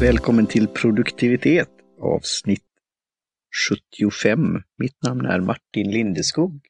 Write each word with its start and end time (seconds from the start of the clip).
Välkommen 0.00 0.46
till 0.46 0.68
produktivitet 0.68 1.68
avsnitt 2.00 2.64
75. 4.00 4.62
Mitt 4.78 5.02
namn 5.02 5.26
är 5.26 5.40
Martin 5.40 5.90
Lindeskog. 5.90 6.60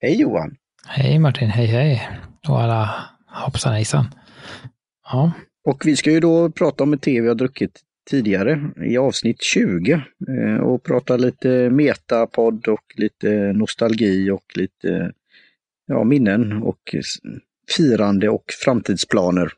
Hej 0.00 0.20
Johan! 0.20 0.56
Hej 0.86 1.18
Martin, 1.18 1.48
hej 1.48 1.66
hej! 1.66 2.08
Och 2.48 2.60
alla 2.60 2.94
hoppsan 3.26 3.72
hejsan. 3.72 4.04
Ja. 5.04 5.32
Och 5.64 5.82
vi 5.86 5.96
ska 5.96 6.10
ju 6.10 6.20
då 6.20 6.50
prata 6.50 6.84
om 6.84 6.92
ett 6.92 7.02
te 7.02 7.20
vi 7.20 7.28
har 7.28 7.34
druckit 7.34 7.80
tidigare 8.10 8.70
i 8.86 8.96
avsnitt 8.96 9.42
20 9.42 9.92
eh, 10.28 10.60
och 10.62 10.82
prata 10.82 11.16
lite 11.16 11.70
metapodd 11.70 12.68
och 12.68 12.94
lite 12.96 13.52
nostalgi 13.52 14.30
och 14.30 14.44
lite 14.54 15.12
ja, 15.86 16.04
minnen 16.04 16.62
och 16.62 16.94
firande 17.76 18.28
och 18.28 18.44
framtidsplaner 18.64 19.52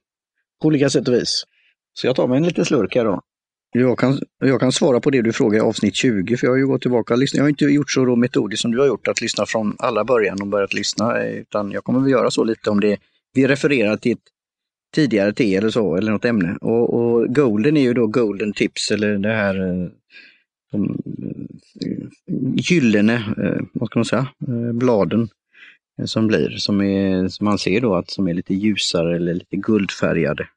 på 0.63 0.67
olika 0.67 0.91
sätt 0.91 1.09
och 1.09 1.15
vis. 1.15 1.45
Så 2.01 2.07
jag 2.07 2.17
tar 2.17 2.27
mig 2.29 2.37
en 2.37 2.45
liten 2.45 2.65
slurk 2.65 2.95
här 2.95 3.05
då. 3.05 3.21
Jag 3.73 3.99
kan, 3.99 4.19
jag 4.39 4.61
kan 4.61 4.73
svara 4.73 5.01
på 5.01 5.11
det 5.11 5.23
du 5.23 5.33
frågar 5.33 5.59
i 5.59 5.61
avsnitt 5.61 5.95
20, 5.95 6.37
för 6.37 6.47
jag 6.47 6.53
har 6.53 6.59
ju 6.59 6.67
gått 6.67 6.83
tillbaka 6.83 7.15
och 7.15 7.21
lyssnat. 7.21 7.37
Jag 7.37 7.45
har 7.45 7.49
inte 7.49 7.65
gjort 7.65 7.91
så 7.91 8.17
metodiskt 8.17 8.63
som 8.63 8.71
du 8.71 8.79
har 8.79 8.87
gjort, 8.87 9.09
att 9.09 9.21
lyssna 9.21 9.47
från 9.47 9.77
alla 9.79 10.05
början 10.05 10.43
och 10.43 10.47
börjat 10.47 10.75
lyssna, 10.75 11.25
utan 11.25 11.71
jag 11.73 11.85
kommer 11.85 12.01
väl 12.01 12.11
göra 12.11 12.31
så 12.31 12.45
lite 12.45 12.71
om 12.71 12.81
det 12.81 12.99
vi 13.35 13.47
refererar 13.47 13.97
till 13.97 14.13
ett 14.13 14.19
tidigare 14.95 15.33
te 15.33 15.57
eller 15.57 15.71
så, 15.71 15.97
eller 15.97 16.13
något 16.13 16.25
ämne. 16.25 16.57
Och, 16.61 16.95
och 16.95 17.35
Golden 17.35 17.77
är 17.77 17.81
ju 17.81 17.95
då 17.95 18.07
Golden 18.07 18.53
Tips, 18.53 18.91
eller 18.91 19.19
det 19.19 19.33
här 19.33 19.69
eh, 19.69 19.89
de, 20.73 20.99
eh, 21.85 22.07
gyllene, 22.55 23.15
eh, 23.15 23.65
vad 23.73 23.89
ska 23.89 23.99
man 23.99 24.05
säga, 24.05 24.27
bladen 24.73 25.29
som 26.05 26.27
blir, 26.27 26.49
som, 26.49 26.81
är, 26.81 27.29
som 27.29 27.45
man 27.45 27.59
ser 27.59 27.81
då 27.81 27.95
att 27.95 28.11
som 28.11 28.29
är 28.29 28.35
lite 28.35 28.55
ljusare 28.55 29.17
eller 29.17 29.35
lite 29.35 29.57
guldfärgade 29.57 30.49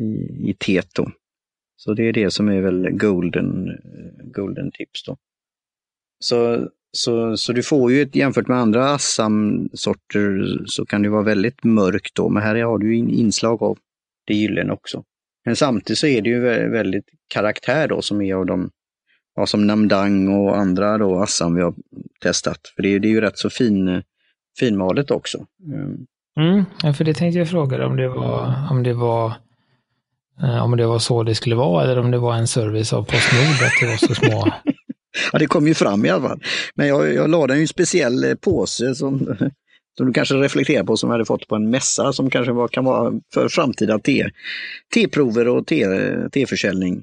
i, 0.00 0.50
i 0.50 0.54
teet 0.58 0.94
då. 0.94 1.10
Så 1.76 1.94
det 1.94 2.08
är 2.08 2.12
det 2.12 2.30
som 2.30 2.48
är 2.48 2.60
väl 2.60 2.90
golden, 2.90 3.68
golden 4.34 4.70
tips 4.70 5.04
då. 5.04 5.16
Så, 6.18 6.68
så, 6.92 7.36
så 7.36 7.52
du 7.52 7.62
får 7.62 7.92
ju 7.92 8.02
ett, 8.02 8.16
jämfört 8.16 8.48
med 8.48 8.58
andra 8.58 8.90
Assam-sorter 8.90 10.58
så 10.66 10.86
kan 10.86 11.02
det 11.02 11.08
vara 11.08 11.22
väldigt 11.22 11.64
mörkt 11.64 12.14
då, 12.14 12.28
men 12.28 12.42
här 12.42 12.62
har 12.62 12.78
du 12.78 12.96
inslag 12.96 13.62
av 13.62 13.78
det 14.26 14.34
gyllene 14.34 14.72
också. 14.72 15.04
Men 15.44 15.56
samtidigt 15.56 15.98
så 15.98 16.06
är 16.06 16.22
det 16.22 16.28
ju 16.28 16.40
väldigt 16.70 17.10
karaktär 17.28 17.88
då 17.88 18.02
som 18.02 18.22
är 18.22 18.34
av 18.34 18.46
de, 18.46 18.70
ja, 19.36 19.46
som 19.46 19.66
Namdang 19.66 20.28
och 20.28 20.58
andra 20.58 20.98
då 20.98 21.18
Assam 21.18 21.54
vi 21.54 21.62
har 21.62 21.74
testat. 22.20 22.60
För 22.76 22.82
det 22.82 22.88
är, 22.88 23.00
det 23.00 23.08
är 23.08 23.12
ju 23.12 23.20
rätt 23.20 23.38
så 23.38 23.50
fin, 23.50 24.02
finmalet 24.58 25.10
också. 25.10 25.46
Mm. 25.64 26.06
Mm, 26.38 26.94
för 26.94 27.04
det 27.04 27.14
tänkte 27.14 27.38
jag 27.38 27.48
fråga 27.48 27.86
om 27.86 27.96
det 27.96 28.08
var, 28.08 28.68
om 28.70 28.82
det 28.82 28.94
var 28.94 29.32
Eh, 30.42 30.64
om 30.64 30.76
det 30.76 30.86
var 30.86 30.98
så 30.98 31.22
det 31.22 31.34
skulle 31.34 31.56
vara 31.56 31.84
eller 31.84 31.98
om 31.98 32.10
det 32.10 32.18
var 32.18 32.34
en 32.34 32.46
service 32.46 32.92
av 32.92 33.02
Postnord 33.02 33.66
att 33.66 33.80
det 33.80 33.86
var 33.86 33.96
så 33.96 34.14
små. 34.14 34.52
ja, 35.32 35.38
det 35.38 35.46
kom 35.46 35.66
ju 35.66 35.74
fram 35.74 36.04
i 36.04 36.10
alla 36.10 36.28
fall. 36.28 36.42
Men 36.74 36.88
jag, 36.88 37.14
jag 37.14 37.30
la 37.30 37.46
den 37.46 37.58
i 37.58 37.60
en 37.60 37.68
speciell 37.68 38.24
eh, 38.24 38.34
påse 38.34 38.94
som, 38.94 39.18
som 39.96 40.06
du 40.06 40.12
kanske 40.12 40.34
reflekterar 40.34 40.84
på 40.84 40.96
som 40.96 41.08
jag 41.08 41.14
hade 41.14 41.24
fått 41.24 41.48
på 41.48 41.56
en 41.56 41.70
mässa 41.70 42.12
som 42.12 42.30
kanske 42.30 42.52
var, 42.52 42.68
kan 42.68 42.84
vara 42.84 43.12
för 43.34 43.48
framtida 43.48 43.98
te, 43.98 44.30
teprover 44.94 45.48
och 45.48 45.66
te, 45.66 45.86
teförsäljning. 46.28 47.02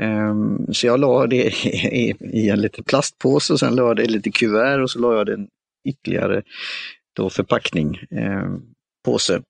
Um, 0.00 0.66
så 0.72 0.86
jag 0.86 1.00
la 1.00 1.26
det 1.26 1.46
i, 1.74 2.14
i 2.20 2.48
en 2.48 2.60
liten 2.60 2.84
plastpåse 2.84 3.52
och 3.52 3.60
sen 3.60 3.74
la 3.74 3.82
jag 3.82 3.96
det 3.96 4.02
i 4.02 4.08
lite 4.08 4.30
kuvert 4.30 4.82
och 4.82 4.90
så 4.90 4.98
la 4.98 5.14
jag 5.14 5.26
det 5.26 5.46
ytterligare 5.88 6.42
då 7.16 7.30
förpackning, 7.30 7.98
um, 8.10 8.62
påse 9.04 9.42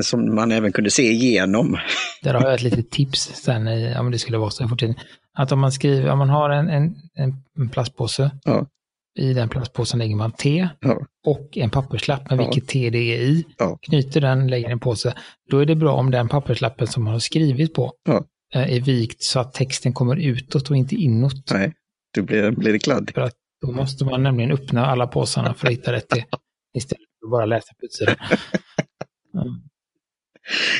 som 0.00 0.34
man 0.34 0.52
även 0.52 0.72
kunde 0.72 0.90
se 0.90 1.10
igenom. 1.10 1.78
Där 2.22 2.34
har 2.34 2.42
jag 2.42 2.54
ett 2.54 2.62
litet 2.62 2.90
tips 2.90 3.20
sen 3.20 3.68
i, 3.68 3.96
om 3.98 4.10
det 4.10 4.18
skulle 4.18 4.38
vara 4.38 4.50
så 4.50 4.64
i 4.64 4.68
fortsättningen. 4.68 5.04
Att 5.38 5.52
om 5.52 5.60
man 5.60 5.72
skriver, 5.72 6.10
om 6.10 6.18
man 6.18 6.28
har 6.28 6.50
en, 6.50 6.68
en, 6.68 7.34
en 7.58 7.68
plastpåse, 7.68 8.30
ja. 8.44 8.66
i 9.18 9.32
den 9.32 9.48
plastpåsen 9.48 9.98
lägger 9.98 10.16
man 10.16 10.32
te 10.32 10.68
ja. 10.80 11.06
och 11.26 11.56
en 11.56 11.70
papperslapp 11.70 12.30
med 12.30 12.40
ja. 12.40 12.44
vilket 12.44 12.68
te 12.68 12.90
det 12.90 12.98
är 12.98 13.18
i. 13.18 13.44
Knyter 13.82 14.20
den, 14.20 14.48
lägger 14.48 14.70
en 14.70 14.78
påse. 14.78 15.14
Då 15.50 15.58
är 15.58 15.66
det 15.66 15.74
bra 15.74 15.92
om 15.92 16.10
den 16.10 16.28
papperslappen 16.28 16.86
som 16.86 17.04
man 17.04 17.12
har 17.12 17.20
skrivit 17.20 17.74
på 17.74 17.92
eh, 18.54 18.74
är 18.74 18.80
vikt 18.80 19.22
så 19.22 19.40
att 19.40 19.54
texten 19.54 19.92
kommer 19.92 20.16
utåt 20.16 20.70
och 20.70 20.76
inte 20.76 20.94
inåt. 20.94 21.52
Nej, 21.52 21.72
då 22.14 22.22
blir, 22.22 22.50
blir 22.50 22.72
det 22.72 22.78
kladd. 22.78 23.10
För 23.14 23.20
att 23.20 23.34
då 23.60 23.72
måste 23.72 24.04
man 24.04 24.22
nämligen 24.22 24.52
öppna 24.52 24.86
alla 24.86 25.06
påsarna 25.06 25.54
för 25.54 25.66
att 25.66 25.72
hitta 25.72 25.92
rätt 25.92 26.08
te. 26.08 26.24
Istället 26.76 27.02
för 27.20 27.26
att 27.26 27.30
bara 27.30 27.46
läsa 27.46 27.74
på 27.80 27.86
utsidan. 27.86 28.16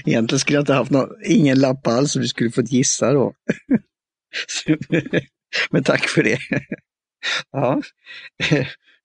Egentligen 0.05 0.41
skulle 0.41 0.57
jag 0.57 0.63
inte 0.63 0.75
haft 0.75 0.91
någon, 0.91 1.09
ingen 1.25 1.59
lapp 1.59 1.87
alls, 1.87 2.13
så 2.13 2.21
vi 2.21 2.29
skulle 2.29 2.51
fått 2.51 2.73
gissa 2.73 3.13
då. 3.13 3.33
Men 5.71 5.85
tack 5.85 6.09
för 6.09 6.23
det. 6.23 6.39
ja, 7.53 7.83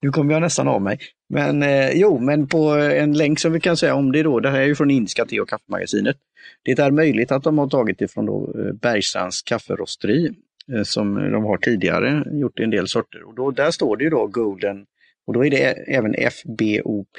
nu 0.02 0.12
kommer 0.12 0.34
jag 0.34 0.42
nästan 0.42 0.68
av 0.68 0.82
mig. 0.82 1.00
Men 1.30 1.64
eh, 1.64 1.92
jo, 1.94 2.20
men 2.20 2.48
på 2.48 2.70
en 2.70 3.14
länk 3.14 3.40
som 3.40 3.52
vi 3.54 3.60
kan 3.60 3.78
säga 3.78 3.96
om 3.96 4.12
det 4.12 4.24
då, 4.24 4.40
det 4.40 4.50
här 4.50 4.60
är 4.60 4.66
ju 4.66 4.76
från 4.76 4.92
Indiska 4.92 5.26
te 5.26 5.40
och 5.40 5.50
kaffemagasinet. 5.50 6.18
Det 6.64 6.80
är 6.80 6.92
möjligt 6.92 7.32
att 7.32 7.44
de 7.44 7.58
har 7.58 7.68
tagit 7.68 8.02
ifrån 8.02 8.26
då 8.26 8.54
eh, 8.58 8.74
Bergstrands 8.74 9.42
kafferosteri 9.42 10.32
eh, 10.74 10.84
som 10.84 11.32
de 11.32 11.44
har 11.44 11.58
tidigare 11.58 12.24
gjort 12.32 12.60
en 12.60 12.70
del 12.70 12.88
sorter. 12.88 13.24
Och 13.24 13.36
då, 13.36 13.52
där 13.52 13.72
står 13.72 13.98
det 13.98 14.04
ju 14.04 14.10
då 14.10 14.28
Golden 14.28 14.86
och 15.28 15.34
då 15.34 15.46
är 15.46 15.50
det 15.50 15.64
även 15.88 16.16
FBOP 16.32 17.18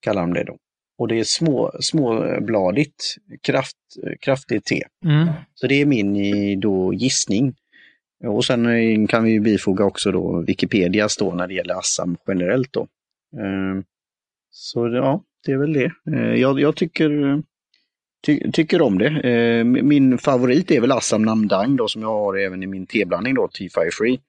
kallar 0.00 0.20
de 0.20 0.34
det 0.34 0.44
då. 0.44 0.56
Och 0.98 1.08
det 1.08 1.18
är 1.18 1.24
små, 1.24 1.72
småbladigt, 1.80 3.16
kraft, 3.42 3.76
kraftigt 4.20 4.64
te. 4.64 4.82
Mm. 5.04 5.28
Så 5.54 5.66
det 5.66 5.74
är 5.74 5.86
min 5.86 6.60
då 6.60 6.94
gissning. 6.94 7.54
Och 8.24 8.44
sen 8.44 9.06
kan 9.06 9.24
vi 9.24 9.40
bifoga 9.40 9.84
också 9.84 10.12
då 10.12 10.40
Wikipedias 10.46 11.16
då 11.16 11.32
när 11.32 11.46
det 11.46 11.54
gäller 11.54 11.74
Assam 11.74 12.16
generellt 12.26 12.72
då. 12.72 12.86
Ehm, 13.40 13.84
så 14.50 14.88
ja, 14.88 15.22
det 15.46 15.52
är 15.52 15.56
väl 15.56 15.72
det. 15.72 15.92
Ehm, 16.06 16.36
jag, 16.36 16.60
jag 16.60 16.76
tycker, 16.76 17.42
ty, 18.26 18.50
tycker 18.52 18.82
om 18.82 18.98
det. 18.98 19.08
Ehm, 19.08 19.88
min 19.88 20.18
favorit 20.18 20.70
är 20.70 20.80
väl 20.80 20.92
Assam 20.92 21.22
Namdang 21.22 21.76
då 21.76 21.88
som 21.88 22.02
jag 22.02 22.08
har 22.08 22.36
även 22.36 22.62
i 22.62 22.66
min 22.66 22.86
teblandning 22.86 23.34
då, 23.34 23.48
T-Fire 23.48 23.90
Free. 23.92 24.20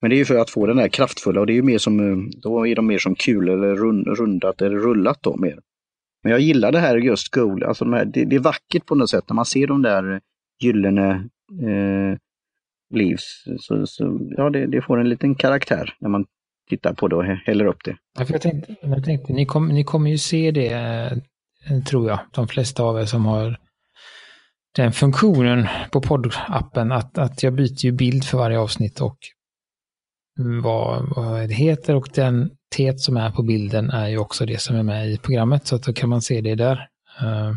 Men 0.00 0.10
det 0.10 0.16
är 0.16 0.18
ju 0.18 0.24
för 0.24 0.38
att 0.38 0.50
få 0.50 0.66
den 0.66 0.78
här 0.78 0.88
kraftfulla 0.88 1.40
och 1.40 1.46
det 1.46 1.52
är 1.52 1.54
ju 1.54 1.62
mer 1.62 1.78
som, 1.78 2.30
då 2.42 2.66
är 2.66 2.74
de 2.74 2.86
mer 2.86 2.98
som 2.98 3.14
kul 3.14 3.48
eller 3.48 3.74
rundat 4.16 4.62
eller 4.62 4.76
rullat 4.76 5.18
då 5.22 5.36
mer. 5.36 5.58
Men 6.26 6.30
jag 6.30 6.40
gillar 6.40 6.72
det 6.72 6.78
här 6.78 6.96
just 6.96 7.28
Gold, 7.28 7.62
alltså 7.62 7.84
de 7.84 7.92
här, 7.92 8.04
det, 8.04 8.24
det, 8.24 8.36
är 8.36 8.40
vackert 8.40 8.86
på 8.86 8.94
något 8.94 9.10
sätt 9.10 9.24
när 9.28 9.34
man 9.34 9.44
ser 9.44 9.66
de 9.66 9.82
där 9.82 10.20
gyllene 10.62 11.10
eh, 11.62 12.18
livs. 12.94 13.44
Så, 13.58 13.86
så, 13.86 14.20
ja, 14.36 14.50
det, 14.50 14.66
det, 14.66 14.82
får 14.82 15.00
en 15.00 15.08
liten 15.08 15.34
karaktär 15.34 15.94
när 15.98 16.08
man 16.08 16.24
tittar 16.68 16.94
på 16.94 17.08
det 17.08 17.16
och 17.16 17.24
häller 17.24 17.64
upp 17.64 17.84
det. 17.84 17.96
Ja, 18.18 18.24
för 18.24 18.34
jag, 18.34 18.42
tänkte, 18.42 18.74
jag 18.80 19.04
tänkte, 19.04 19.32
ni, 19.32 19.46
kom, 19.46 19.68
ni 19.68 19.84
kommer 19.84 20.10
ju 20.10 20.18
se 20.18 20.50
det, 20.50 20.72
eh, 21.68 21.82
tror 21.82 22.08
jag, 22.08 22.18
de 22.32 22.48
flesta 22.48 22.82
av 22.82 23.00
er 23.00 23.04
som 23.04 23.26
har 23.26 23.58
den 24.76 24.92
funktionen 24.92 25.66
på 25.92 26.00
poddappen 26.00 26.92
att, 26.92 27.18
att 27.18 27.42
jag 27.42 27.52
byter 27.52 27.84
ju 27.84 27.92
bild 27.92 28.24
för 28.24 28.38
varje 28.38 28.58
avsnitt 28.58 29.00
och 29.00 29.18
vad, 30.62 31.12
vad 31.16 31.48
det 31.48 31.54
heter 31.54 31.94
och 31.94 32.08
den 32.14 32.50
tet 32.76 33.00
som 33.00 33.16
är 33.16 33.30
på 33.30 33.42
bilden 33.42 33.90
är 33.90 34.08
ju 34.08 34.18
också 34.18 34.46
det 34.46 34.58
som 34.60 34.76
är 34.76 34.82
med 34.82 35.10
i 35.10 35.18
programmet, 35.18 35.66
så 35.66 35.76
att 35.76 35.82
då 35.82 35.92
kan 35.92 36.08
man 36.08 36.22
se 36.22 36.40
det 36.40 36.54
där. 36.54 36.88
Uh, 37.22 37.54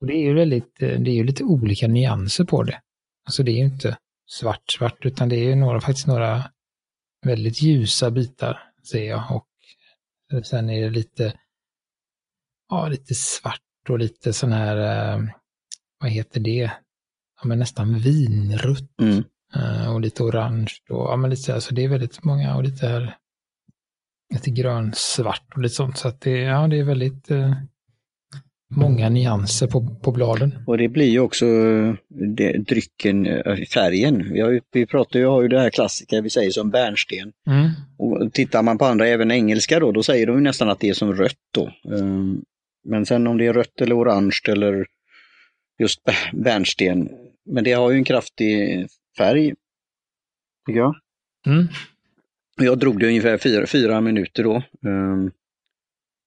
och 0.00 0.06
det 0.06 0.12
är 0.12 0.22
ju 0.22 0.34
väldigt, 0.34 0.82
eh, 0.82 1.00
det 1.00 1.10
är 1.10 1.14
ju 1.14 1.24
lite 1.24 1.44
olika 1.44 1.88
nyanser 1.88 2.44
på 2.44 2.62
det. 2.62 2.80
Alltså 3.26 3.42
det 3.42 3.50
är 3.50 3.56
ju 3.56 3.64
inte 3.64 3.96
svart, 4.26 4.70
svart, 4.70 5.06
utan 5.06 5.28
det 5.28 5.36
är 5.36 5.44
ju 5.44 5.54
några, 5.54 5.80
faktiskt 5.80 6.06
några 6.06 6.44
väldigt 7.26 7.62
ljusa 7.62 8.10
bitar, 8.10 8.62
ser 8.90 9.04
jag. 9.04 9.32
Och 9.32 10.46
sen 10.46 10.70
är 10.70 10.82
det 10.82 10.90
lite, 10.90 11.34
ja, 12.68 12.88
lite 12.88 13.14
svart 13.14 13.60
och 13.88 13.98
lite 13.98 14.32
sån 14.32 14.52
här, 14.52 14.76
uh, 15.18 15.24
vad 16.00 16.10
heter 16.10 16.40
det? 16.40 16.70
Ja, 17.40 17.48
men 17.48 17.58
nästan 17.58 17.98
vinrött. 17.98 19.00
Mm. 19.02 19.24
Och 19.94 20.00
lite 20.00 20.22
orange 20.22 20.72
och 20.88 21.10
ja, 21.10 21.16
men 21.16 21.30
lite 21.30 21.42
så 21.42 21.52
här, 21.52 21.60
så 21.60 21.74
det 21.74 21.84
är 21.84 21.88
väldigt 21.88 22.24
många 22.24 22.56
och 22.56 22.62
lite 22.62 22.86
här 22.86 23.16
lite 24.34 24.50
grönsvart 24.50 25.44
och 25.54 25.62
lite 25.62 25.74
sånt. 25.74 25.98
Så 25.98 26.08
att 26.08 26.20
det, 26.20 26.38
ja, 26.38 26.68
det 26.68 26.78
är 26.78 26.84
väldigt 26.84 27.30
eh, 27.30 27.52
många 28.70 29.08
nyanser 29.08 29.66
på, 29.66 29.96
på 30.02 30.12
bladen. 30.12 30.58
Och 30.66 30.78
det 30.78 30.88
blir 30.88 31.08
ju 31.08 31.20
också 31.20 31.46
det, 32.08 32.52
drycken, 32.58 33.26
eh, 33.26 33.56
färgen. 33.74 34.32
Vi, 34.32 34.40
har, 34.40 34.60
vi 34.72 34.86
pratar 34.86 35.18
ju, 35.18 35.26
har 35.26 35.42
ju 35.42 35.48
det 35.48 35.60
här 35.60 35.70
klassiska 35.70 36.20
vi 36.20 36.30
säger 36.30 36.50
som 36.50 36.70
bärnsten. 36.70 37.32
Mm. 37.46 37.70
Och 37.98 38.32
tittar 38.32 38.62
man 38.62 38.78
på 38.78 38.84
andra, 38.84 39.08
även 39.08 39.30
engelska 39.30 39.80
då, 39.80 39.92
då 39.92 40.02
säger 40.02 40.26
de 40.26 40.36
ju 40.36 40.42
nästan 40.42 40.70
att 40.70 40.80
det 40.80 40.88
är 40.88 40.94
som 40.94 41.14
rött 41.14 41.34
då. 41.54 41.72
Um, 41.84 42.44
men 42.84 43.06
sen 43.06 43.26
om 43.26 43.38
det 43.38 43.46
är 43.46 43.52
rött 43.52 43.80
eller 43.80 43.98
orange 43.98 44.40
eller 44.48 44.86
just 45.78 46.00
bärnsten. 46.32 47.08
Men 47.50 47.64
det 47.64 47.72
har 47.72 47.90
ju 47.90 47.96
en 47.96 48.04
kraftig 48.04 48.86
färg, 49.18 49.54
tycker 50.66 50.80
jag. 50.80 50.94
Mm. 51.46 51.68
Jag 52.64 52.78
drog 52.78 53.00
det 53.00 53.06
ungefär 53.06 53.38
fyra, 53.38 53.66
fyra 53.66 54.00
minuter 54.00 54.44
då. 54.44 54.62
Um, 54.86 55.30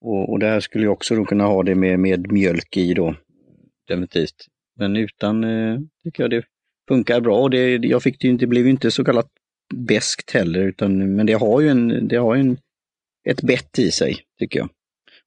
och, 0.01 0.31
och 0.31 0.39
där 0.39 0.59
skulle 0.59 0.83
jag 0.83 0.93
också 0.93 1.15
då 1.15 1.25
kunna 1.25 1.43
ha 1.43 1.63
det 1.63 1.75
med, 1.75 1.99
med 1.99 2.31
mjölk 2.31 2.77
i 2.77 2.93
då. 2.93 3.15
Definitivt. 3.87 4.47
Men 4.75 4.95
utan 4.95 5.43
eh, 5.43 5.79
tycker 6.03 6.23
jag 6.23 6.29
det 6.29 6.45
funkar 6.87 7.21
bra. 7.21 7.41
Och 7.41 7.49
det, 7.49 7.75
jag 7.75 8.03
fick 8.03 8.21
det, 8.21 8.31
det 8.31 8.47
blev 8.47 8.63
ju 8.63 8.69
inte 8.69 8.91
så 8.91 9.05
kallat 9.05 9.29
beskt 9.75 10.31
heller, 10.31 10.61
utan, 10.61 11.15
men 11.15 11.25
det 11.25 11.33
har 11.33 11.61
ju, 11.61 11.69
en, 11.69 12.07
det 12.07 12.15
har 12.15 12.35
en, 12.35 12.57
ett 13.29 13.41
bett 13.41 13.79
i 13.79 13.91
sig, 13.91 14.17
tycker 14.39 14.59
jag. 14.59 14.69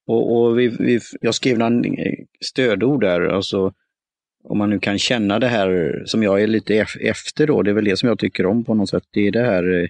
Och, 0.06 0.36
och 0.36 0.58
vi, 0.58 0.68
vi, 0.68 1.00
jag 1.20 1.34
skrev 1.34 1.60
en 1.60 1.84
eh, 1.84 2.24
stödord 2.44 3.00
där, 3.00 3.20
alltså 3.20 3.72
om 4.44 4.58
man 4.58 4.70
nu 4.70 4.78
kan 4.78 4.98
känna 4.98 5.38
det 5.38 5.48
här 5.48 6.02
som 6.06 6.22
jag 6.22 6.42
är 6.42 6.46
lite 6.46 6.86
efter 7.00 7.46
då, 7.46 7.62
det 7.62 7.70
är 7.70 7.74
väl 7.74 7.84
det 7.84 7.96
som 7.96 8.08
jag 8.08 8.18
tycker 8.18 8.46
om 8.46 8.64
på 8.64 8.74
något 8.74 8.90
sätt. 8.90 9.04
Det 9.10 9.20
är 9.28 9.32
det 9.32 9.42
här 9.42 9.82
eh, 9.82 9.88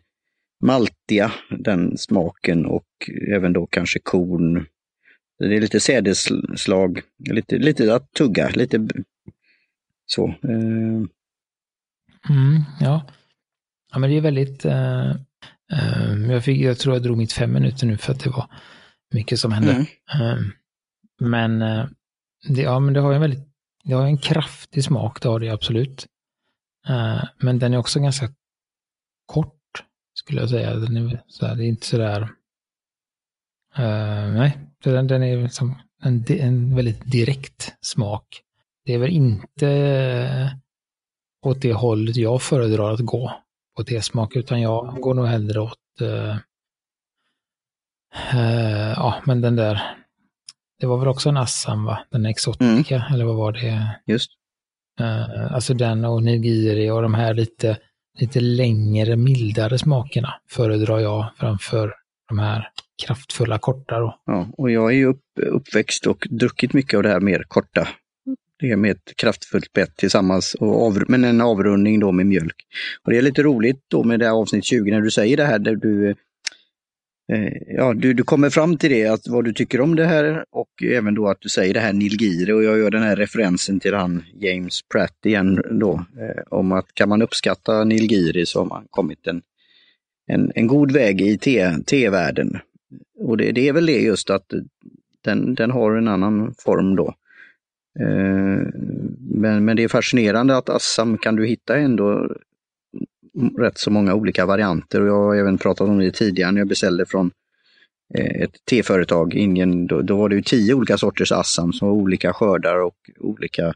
maltiga, 0.61 1.33
den 1.51 1.99
smaken 1.99 2.67
och 2.67 2.87
även 3.33 3.53
då 3.53 3.67
kanske 3.67 3.99
korn. 3.99 4.67
Det 5.39 5.57
är 5.57 5.61
lite 5.61 5.81
sädesslag, 5.81 7.01
lite, 7.31 7.59
lite 7.59 7.95
att 7.95 8.13
tugga, 8.13 8.49
lite 8.49 8.89
så. 10.07 10.29
Eh. 10.29 11.07
Mm, 12.29 12.63
ja. 12.81 13.07
ja, 13.93 13.99
men 13.99 14.11
det 14.11 14.17
är 14.17 14.21
väldigt... 14.21 14.67
Uh, 14.67 15.13
uh, 15.73 16.31
jag, 16.31 16.45
fick, 16.45 16.61
jag 16.61 16.79
tror 16.79 16.95
jag 16.95 17.03
drog 17.03 17.17
mitt 17.17 17.33
fem 17.33 17.53
minuter 17.53 17.87
nu 17.87 17.97
för 17.97 18.13
att 18.13 18.25
det 18.25 18.31
var 18.31 18.51
mycket 19.15 19.39
som 19.39 19.53
hände. 19.53 19.73
Mm. 19.73 19.87
Uh, 20.23 20.47
men, 21.21 21.59
det, 22.49 22.63
ja, 22.63 22.81
men 22.81 22.95
det 22.95 23.01
har 23.01 23.13
en 23.13 23.21
väldigt 23.21 23.49
det 23.85 23.95
har 23.95 24.07
en 24.07 24.19
kraftig 24.19 24.85
smak, 24.85 25.23
det 25.23 25.29
har 25.29 25.41
det 25.41 25.51
absolut. 25.51 26.07
men 27.39 27.59
den 27.59 27.75
är 27.75 27.79
också 27.79 28.01
ganska 28.01 28.29
kort, 29.27 29.56
skulle 30.19 30.41
jag 30.41 30.51
säga. 30.51 30.75
Den 30.75 30.97
är, 30.97 31.23
så 31.27 31.47
här, 31.47 31.55
det 31.55 31.65
är 31.65 31.69
inte 31.69 31.87
sådär... 31.87 32.29
nej, 34.35 34.59
den, 34.85 35.07
den 35.07 35.23
är 35.23 35.43
liksom 35.43 35.79
en, 36.03 36.25
en 36.29 36.77
väldigt 36.77 37.11
direkt 37.11 37.75
smak 37.81 38.43
det 38.87 38.95
är 38.95 38.99
väl 38.99 39.11
inte 39.11 40.61
åt 41.43 41.61
det 41.61 41.73
hållet 41.73 42.17
jag 42.17 42.43
föredrar 42.43 42.93
att 42.93 43.01
gå 43.01 43.33
på 43.77 43.85
tesmak, 43.85 44.37
utan 44.37 44.61
jag 44.61 44.97
går 45.01 45.15
nog 45.15 45.27
hellre 45.27 45.61
åt, 45.61 45.79
uh, 46.01 46.37
uh, 48.35 48.93
ja 48.97 49.23
men 49.27 49.41
den 49.41 49.57
där, 49.57 49.81
det 50.81 50.87
var 50.87 50.99
väl 50.99 51.09
också 51.09 51.29
en 51.29 51.37
Assam 51.37 51.85
va, 51.85 51.99
den 52.11 52.27
exotika, 52.27 52.97
mm. 52.97 53.15
eller 53.15 53.25
vad 53.25 53.37
var 53.37 53.53
det? 53.53 54.01
Just. 54.07 54.31
Uh, 55.01 55.55
alltså 55.55 55.75
den 55.75 56.05
och 56.05 56.23
nigiri 56.23 56.91
och 56.91 57.03
de 57.03 57.15
här 57.15 57.35
lite, 57.35 57.79
lite 58.17 58.41
längre, 58.41 59.17
mildare 59.17 59.79
smakerna 59.79 60.35
föredrar 60.49 60.99
jag 60.99 61.27
framför 61.39 61.95
de 62.29 62.39
här 62.39 62.69
kraftfulla 63.07 63.59
korta 63.59 63.99
då. 63.99 64.19
Ja, 64.27 64.49
och 64.57 64.71
jag 64.71 64.91
är 64.93 64.97
ju 64.97 65.07
upp, 65.07 65.25
uppväxt 65.37 66.07
och 66.07 66.27
druckit 66.31 66.73
mycket 66.73 66.97
av 66.97 67.03
det 67.03 67.09
här 67.09 67.21
mer 67.21 67.45
korta 67.49 67.89
det 68.59 68.71
är 68.71 68.77
med 68.77 68.91
ett 68.91 69.17
kraftfullt 69.17 69.73
bett 69.73 69.97
tillsammans, 69.97 70.55
och 70.55 70.87
av, 70.87 71.05
men 71.09 71.25
en 71.25 71.41
avrundning 71.41 72.01
då 72.01 72.13
med 72.13 72.27
mjölk. 72.27 72.57
Och 73.03 73.11
Det 73.11 73.19
är 73.19 73.23
lite 73.23 73.43
roligt 73.43 73.85
då 73.89 74.05
med 74.05 74.19
det 74.19 74.27
här 74.27 74.33
avsnitt 74.33 74.65
20 74.65 74.91
när 74.91 75.01
du 75.01 75.11
säger 75.11 75.37
det 75.37 75.45
här 75.45 75.59
där 75.59 75.77
du 75.77 76.15
Eh, 77.33 77.53
ja, 77.67 77.95
du, 77.95 78.15
du 78.15 78.23
kommer 78.23 78.51
fram 78.51 78.77
till 78.77 78.91
det, 78.91 79.07
att 79.07 79.29
vad 79.29 79.45
du 79.45 79.53
tycker 79.53 79.81
om 79.81 79.97
det 79.97 80.07
här 80.07 80.45
och 80.51 80.83
även 80.83 81.15
då 81.15 81.29
att 81.29 81.41
du 81.41 81.49
säger 81.49 81.75
det 81.75 81.81
här 81.81 81.93
Nilgiri 81.93 82.53
och 82.53 82.65
jag 82.65 82.79
gör 82.79 82.91
den 82.91 83.03
här 83.03 83.17
referensen 83.17 83.81
till 83.81 83.95
han 83.95 84.23
James 84.35 84.81
Pratt 84.93 85.19
igen 85.25 85.63
då. 85.71 85.93
Eh, 85.95 86.43
om 86.51 86.73
att 86.73 86.95
kan 86.95 87.09
man 87.09 87.23
uppskatta 87.23 87.85
Nilgiri 87.85 88.47
så 88.47 88.61
har 88.61 88.67
man 88.67 88.87
kommit 88.91 89.27
en, 89.27 89.43
en, 90.27 90.53
en 90.55 90.67
god 90.67 90.93
väg 90.93 91.21
i 91.21 91.39
te-världen. 91.87 92.59
Och 93.19 93.37
det, 93.37 93.53
det, 93.53 93.69
är 93.69 93.73
väl 93.73 93.87
det 93.87 94.01
just 94.01 94.31
att 94.31 94.47
den, 95.25 95.55
den 95.55 95.71
har 95.71 95.93
en 95.93 96.09
annan 96.09 96.55
form 96.59 96.97
då. 96.97 97.15
Eh, 98.01 98.67
men, 99.21 99.65
men 99.65 99.77
det 99.77 99.83
är 99.83 99.89
fascinerande 99.89 100.57
att 100.57 100.69
Assam 100.69 101.19
kan 101.19 101.37
du 101.37 101.47
hitta 101.47 101.77
ändå 101.77 102.37
rätt 103.59 103.79
så 103.79 103.91
många 103.91 104.15
olika 104.15 104.47
varianter 104.47 105.01
och 105.01 105.09
jag 105.09 105.15
har 105.15 105.37
även 105.37 105.59
pratat 105.59 105.89
om 105.89 105.99
det 105.99 106.11
tidigare 106.11 106.53
när 106.53 106.61
jag 106.61 106.69
beställde 106.69 107.07
från 107.07 107.31
eh, 108.15 108.43
ett 108.43 108.65
teföretag 108.71 109.35
i 109.35 109.39
Indien. 109.39 109.87
Då, 109.87 110.03
då, 110.03 110.17
var 110.17 110.29
det 110.29 110.37
ju 110.37 110.43
tio 110.43 110.75
olika 110.75 110.99
sorters 110.99 111.33
Assam 111.33 111.73
som 111.73 111.89
var 111.89 111.95
olika 111.95 112.33
skördar 112.33 112.83
och 112.83 112.97
olika 113.19 113.75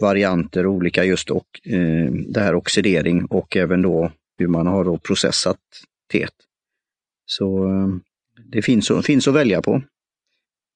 varianter, 0.00 0.66
olika 0.66 1.04
just 1.04 1.30
och 1.30 1.60
eh, 1.64 2.12
det 2.12 2.40
här 2.40 2.54
oxidering 2.54 3.24
och 3.24 3.56
även 3.56 3.82
då 3.82 4.10
hur 4.38 4.48
man 4.48 4.66
har 4.66 4.84
då 4.84 4.98
processat 4.98 5.60
teet. 6.12 6.34
Så 7.26 7.68
eh, 7.68 7.88
det 8.44 8.62
finns, 8.62 8.92
finns 9.04 9.28
att 9.28 9.34
välja 9.34 9.62
på. 9.62 9.82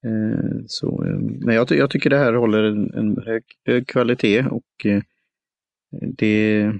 Eh, 0.06 0.64
så, 0.66 1.04
eh, 1.04 1.18
men 1.18 1.54
jag, 1.54 1.70
jag, 1.70 1.90
tycker 1.90 2.10
det 2.10 2.18
här 2.18 2.32
håller 2.32 2.62
en, 2.62 2.94
en 2.94 3.22
hög, 3.26 3.42
hög, 3.66 3.86
kvalitet 3.86 4.44
och 4.50 4.86
eh, 4.86 5.02
det, 6.16 6.72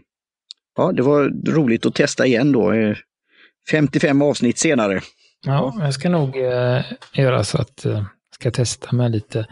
ja, 0.76 0.93
det 0.93 1.02
var 1.02 1.52
roligt 1.52 1.87
att 1.87 1.94
testa 1.94 2.26
igen 2.26 2.52
då. 2.52 2.72
Eh, 2.72 2.96
55 3.70 4.22
avsnitt 4.22 4.58
senare. 4.58 5.00
Ja, 5.46 5.76
jag 5.78 5.94
ska 5.94 6.08
nog 6.08 6.37
eh, 6.37 6.82
göra 7.12 7.44
så 7.44 7.58
att 7.58 7.84
jag 7.84 7.94
eh, 7.94 8.05
ska 8.34 8.50
testa 8.50 8.96
med 8.96 9.11
lite. 9.11 9.46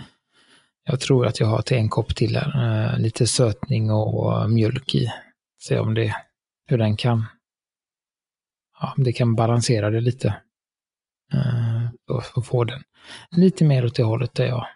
Jag 0.85 1.01
tror 1.01 1.27
att 1.27 1.41
jag 1.41 1.47
har 1.47 1.63
till 1.63 1.77
en 1.77 1.89
kopp 1.89 2.17
till 2.17 2.37
här. 2.37 2.93
Eh, 2.93 2.99
lite 3.01 3.27
sötning 3.27 3.91
och 3.91 4.51
mjölk 4.51 4.95
i. 4.95 5.13
Se 5.61 5.79
om 5.79 5.95
det, 5.95 6.15
hur 6.67 6.79
den 6.79 6.97
kan, 6.97 7.27
ja, 8.81 8.95
det 8.97 9.13
kan 9.13 9.35
balansera 9.35 9.91
det 9.91 10.01
lite. 10.01 10.29
Eh, 11.33 12.15
och 12.37 12.47
få 12.47 12.65
den 12.65 12.83
lite 13.31 13.65
mer 13.65 13.87
åt 13.87 13.95
det 13.95 14.03
hållet 14.03 14.35
där 14.35 14.47
jag, 14.47 14.67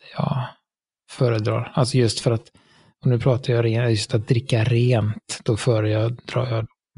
där 0.00 0.08
jag 0.16 0.44
föredrar. 1.10 1.72
Alltså 1.74 1.96
just 1.96 2.20
för 2.20 2.30
att, 2.30 2.52
och 3.04 3.10
nu 3.10 3.18
pratar 3.18 3.52
jag 3.52 3.64
ren, 3.64 3.90
just 3.90 4.14
att 4.14 4.28
dricka 4.28 4.64
rent, 4.64 5.40
då 5.44 5.56
före 5.56 5.90
jag 5.90 6.16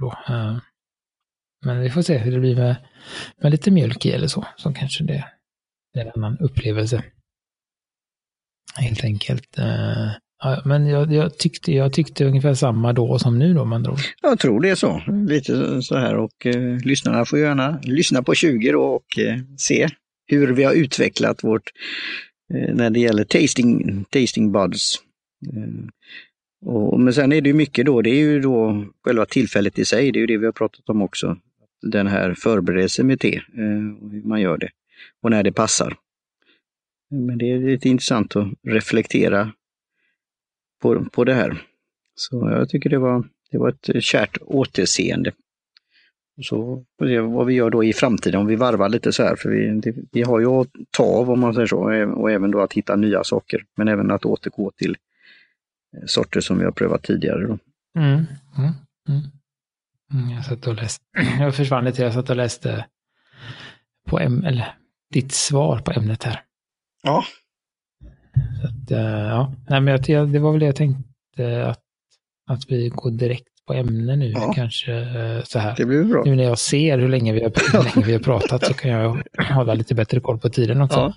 då. 0.01 0.15
Eh, 0.29 0.59
men 1.65 1.81
vi 1.81 1.91
får 1.91 2.03
se 2.03 2.19
hur 2.19 2.33
det 2.33 2.41
blir 2.41 2.57
med, 2.57 2.77
med 3.43 3.53
lite 3.53 3.71
mjölk 3.71 4.07
i 4.07 4.11
eller 4.11 4.27
så, 4.27 4.47
så 4.57 4.73
kanske 4.73 5.05
det, 5.05 5.25
det 5.95 6.01
är 6.01 6.05
en 6.05 6.13
annan 6.17 6.39
upplevelse. 6.39 7.03
Helt 8.77 9.05
enkelt. 9.05 9.59
Eh, 9.59 10.11
ja, 10.43 10.63
men 10.65 10.87
jag, 10.87 11.13
jag, 11.13 11.39
tyckte, 11.39 11.73
jag 11.73 11.93
tyckte 11.93 12.25
ungefär 12.25 12.55
samma 12.55 12.93
då 12.93 13.19
som 13.19 13.39
nu 13.39 13.55
då 13.55 13.65
man 13.65 13.83
drog. 13.83 13.99
Jag 14.23 14.39
tror 14.39 14.61
det 14.61 14.71
är 14.71 14.75
så. 14.75 15.03
Lite 15.29 15.83
så 15.83 15.97
här 15.97 16.17
och 16.17 16.47
eh, 16.47 16.77
lyssnarna 16.85 17.25
får 17.25 17.39
gärna 17.39 17.81
lyssna 17.83 18.23
på 18.23 18.35
20 18.35 18.73
då 18.73 18.83
och 18.83 19.19
eh, 19.19 19.39
se 19.57 19.89
hur 20.27 20.53
vi 20.53 20.65
har 20.65 20.73
utvecklat 20.73 21.45
vårt, 21.45 21.71
eh, 22.55 22.75
när 22.75 22.91
det 22.91 23.01
gäller 23.01 23.25
tasting, 23.25 24.05
tasting 24.11 24.53
buds. 24.53 25.06
Eh, 25.53 25.89
och, 26.67 27.01
men 27.01 27.15
sen 27.15 27.33
är 27.33 27.41
det 27.41 27.49
ju 27.49 27.55
mycket 27.55 27.87
då, 27.87 28.03
det 28.03 28.11
är 28.11 28.21
ju 28.21 28.41
då 28.41 28.85
själva 29.05 29.27
tillfället 29.27 29.79
i 29.79 29.85
sig, 29.85 30.13
det 30.13 30.19
är 30.19 30.21
ju 30.21 30.27
det 30.27 30.39
vi 30.39 30.45
har 30.45 30.53
pratat 30.53 30.89
om 30.89 31.03
också. 31.03 31.37
Den 31.83 32.07
här 32.07 32.35
förberedelsen 32.35 33.07
med 33.07 33.21
te, 33.21 33.37
eh, 33.37 33.43
hur 34.11 34.29
man 34.29 34.41
gör 34.41 34.59
det 34.59 34.69
och 35.23 35.31
när 35.31 35.43
det 35.43 35.53
passar. 35.53 35.97
Men 37.11 37.39
det 37.39 37.53
är 37.53 37.59
lite 37.59 37.89
intressant 37.89 38.37
att 38.37 38.49
reflektera 38.63 39.53
på, 40.83 41.05
på 41.05 41.25
det 41.25 41.35
här. 41.35 41.63
Så 42.15 42.51
jag 42.51 42.69
tycker 42.69 42.91
det 42.91 42.99
var, 42.99 43.29
det 43.51 43.59
var 43.59 43.69
ett 43.69 44.05
kärt 44.05 44.39
återseende. 44.41 45.33
Så 46.43 46.85
får 46.99 47.07
vi 47.07 47.15
se 47.15 47.21
vad 47.21 47.47
vi 47.47 47.55
gör 47.55 47.71
då 47.71 47.85
i 47.85 47.93
framtiden 47.93 48.41
om 48.41 48.47
vi 48.47 48.57
varvar 48.57 48.89
lite 48.89 49.13
så 49.13 49.23
här. 49.23 49.37
För 49.37 49.51
vi, 49.51 49.81
det, 49.81 49.95
vi 50.13 50.23
har 50.23 50.41
ju 50.41 50.47
att 50.47 50.69
ta 50.91 51.05
av 51.05 51.31
om 51.31 51.41
man 51.41 51.55
säger 51.55 51.67
så 51.67 51.79
och 52.15 52.31
även 52.31 52.51
då 52.51 52.61
att 52.61 52.73
hitta 52.73 52.97
nya 52.97 53.25
saker. 53.25 53.65
Men 53.77 53.89
även 53.89 54.11
att 54.11 54.25
återgå 54.25 54.71
till 54.71 54.97
sorter 56.07 56.41
som 56.41 56.59
vi 56.59 56.65
har 56.65 56.73
prövat 56.73 57.03
tidigare. 57.03 57.47
Då. 57.47 57.59
Mm, 57.99 58.27
mm, 58.59 58.73
mm. 59.09 59.23
mm. 60.13 60.31
Jag 60.31 60.45
satt 60.45 60.67
och 60.67 60.75
läste, 60.75 61.05
jag 61.41 61.55
försvann 61.55 61.85
lite, 61.85 62.03
jag 62.03 62.15
satt 62.15 62.31
och 62.31 62.37
läste 62.37 62.87
på 64.09 64.21
äm, 64.21 64.45
eller, 64.45 64.75
ditt 65.13 65.33
svar 65.33 65.79
på 65.79 65.91
ämnet 65.91 66.23
här. 66.23 66.43
Ja. 67.03 67.25
Så 68.61 68.69
att, 68.69 68.91
eh, 68.91 68.99
ja. 68.99 69.55
Nej, 69.69 69.81
men 69.81 69.99
jag, 70.07 70.29
det 70.29 70.39
var 70.39 70.51
väl 70.51 70.61
det 70.61 70.67
jag 70.67 70.77
tänkte 70.77 71.67
att, 71.67 71.83
att 72.51 72.71
vi 72.71 72.89
går 72.89 73.11
direkt 73.11 73.49
på 73.67 73.75
ämne 73.75 74.17
nu 74.17 74.31
ja. 74.31 74.53
kanske 74.55 74.93
eh, 74.95 75.43
så 75.43 75.59
här. 75.59 75.75
Det 75.77 75.85
blir 75.85 76.05
bra. 76.05 76.23
Nu 76.25 76.37
när 76.37 76.45
jag 76.45 76.59
ser 76.59 76.99
hur 76.99 77.09
länge 77.09 77.33
vi 77.33 77.43
har, 77.43 77.53
hur 77.73 77.85
länge 77.95 78.07
vi 78.07 78.13
har 78.13 78.21
pratat 78.21 78.67
så 78.67 78.75
kan 78.75 78.91
jag 78.91 79.23
hålla 79.39 79.75
lite 79.75 79.95
bättre 79.95 80.21
koll 80.21 80.39
på 80.39 80.49
tiden 80.49 80.81
också. 80.81 80.99
Ja. 80.99 81.15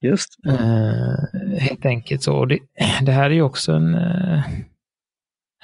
Just. 0.00 0.36
Uh, 0.46 1.58
helt 1.58 1.86
enkelt 1.86 2.22
så. 2.22 2.44
Det, 2.44 2.58
det, 3.02 3.12
här 3.12 3.30
är 3.30 3.34
ju 3.34 3.42
också 3.42 3.72
en 3.72 3.94
uh, 3.94 4.42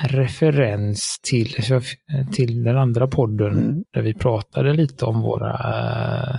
referens 0.01 1.21
till, 1.23 1.55
till 2.33 2.63
den 2.63 2.79
andra 2.79 3.07
podden 3.07 3.53
mm. 3.53 3.85
där 3.91 4.03
vi 4.03 4.15
pratade 4.15 4.73
lite 4.73 5.05
om 5.05 5.21
våra 5.21 5.53
uh, 5.53 6.39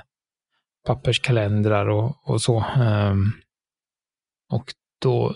papperskalendrar 0.87 1.89
och, 1.89 2.29
och 2.29 2.41
så. 2.41 2.65
Um, 2.79 3.31
och 4.49 4.73
då 5.01 5.35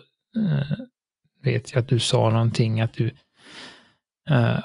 vet 1.43 1.73
jag 1.73 1.81
att 1.81 1.87
du 1.87 1.99
sa 1.99 2.29
någonting 2.29 2.81
att 2.81 2.93
du 2.93 3.11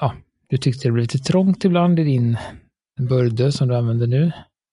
ja, 0.01 0.13
du 0.47 0.57
tyckte 0.57 0.87
det 0.87 0.91
blev 0.91 1.01
lite 1.01 1.17
trångt 1.17 1.65
ibland 1.65 1.99
i 1.99 2.03
din 2.03 2.37
börde 2.99 3.51
som 3.51 3.67
du 3.67 3.75
använder 3.75 4.07
nu. 4.07 4.31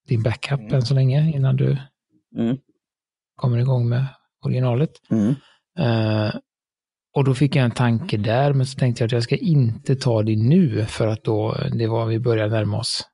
Din 0.09 0.23
backup 0.23 0.61
mm. 0.61 0.75
än 0.75 0.83
så 0.83 0.95
länge 0.95 1.33
innan 1.35 1.57
du 1.57 1.77
mm. 2.37 2.59
kommer 3.37 3.59
igång 3.59 3.89
med 3.89 4.07
originalet. 4.45 4.91
Mm. 5.11 5.35
Uh, 5.81 6.35
och 7.13 7.25
då 7.25 7.35
fick 7.35 7.57
jag 7.57 7.65
en 7.65 7.71
tanke 7.71 8.17
där, 8.17 8.53
men 8.53 8.67
så 8.67 8.79
tänkte 8.79 9.03
jag 9.03 9.09
att 9.09 9.13
jag 9.13 9.23
ska 9.23 9.37
inte 9.37 9.97
ta 9.97 10.23
det 10.23 10.37
nu 10.37 10.85
för 10.85 11.07
att 11.07 11.25
då, 11.25 11.57
det 11.73 11.87
var 11.87 12.07
vi 12.07 12.19
börjar 12.19 12.49
närma 12.49 12.79
oss. 12.79 13.09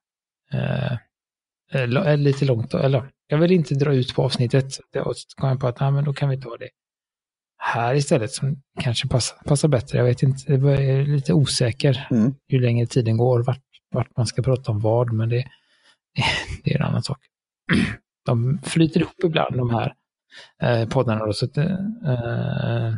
Eh, 0.53 2.17
lite 2.17 2.45
långt, 2.45 2.73
eller 2.73 3.11
jag 3.27 3.37
vill 3.37 3.51
inte 3.51 3.75
dra 3.75 3.93
ut 3.93 4.15
på 4.15 4.23
avsnittet. 4.23 4.73
Så 4.73 4.81
jag 4.91 5.15
kom 5.37 5.49
jag 5.49 5.59
på 5.59 5.67
att, 5.67 5.79
nej, 5.79 5.91
men 5.91 6.03
då 6.03 6.13
kan 6.13 6.29
vi 6.29 6.41
ta 6.41 6.57
det 6.57 6.69
här 7.57 7.95
istället 7.95 8.31
som 8.31 8.61
kanske 8.79 9.07
passar, 9.07 9.37
passar 9.45 9.67
bättre. 9.67 9.97
Jag 9.97 10.05
vet 10.05 10.23
inte, 10.23 10.53
jag 10.53 10.83
är 10.83 11.05
lite 11.05 11.33
osäker 11.33 12.07
mm. 12.11 12.33
ju 12.47 12.59
längre 12.59 12.87
tiden 12.87 13.17
går 13.17 13.43
vart, 13.43 13.63
vart 13.91 14.17
man 14.17 14.27
ska 14.27 14.41
prata 14.41 14.71
om 14.71 14.79
vad, 14.79 15.13
men 15.13 15.29
det, 15.29 15.47
det 16.63 16.73
är 16.73 16.77
en 16.77 16.85
annan 16.85 17.03
sak. 17.03 17.19
De 18.27 18.59
flyter 18.63 18.99
ihop 18.99 19.23
ibland 19.23 19.57
de 19.57 19.69
här 19.69 19.93
eh, 20.61 20.89
poddarna. 20.89 21.25
Då, 21.25 21.33
så 21.33 21.45
att, 21.45 21.57
eh, 21.57 22.95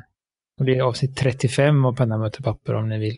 och 0.59 0.65
det 0.65 0.77
är 0.77 0.81
avsnitt 0.81 1.17
35 1.17 1.85
av 1.85 1.95
Penna 1.95 2.17
möter 2.17 2.43
papper 2.43 2.73
om 2.73 2.89
ni 2.89 2.99
vill 2.99 3.17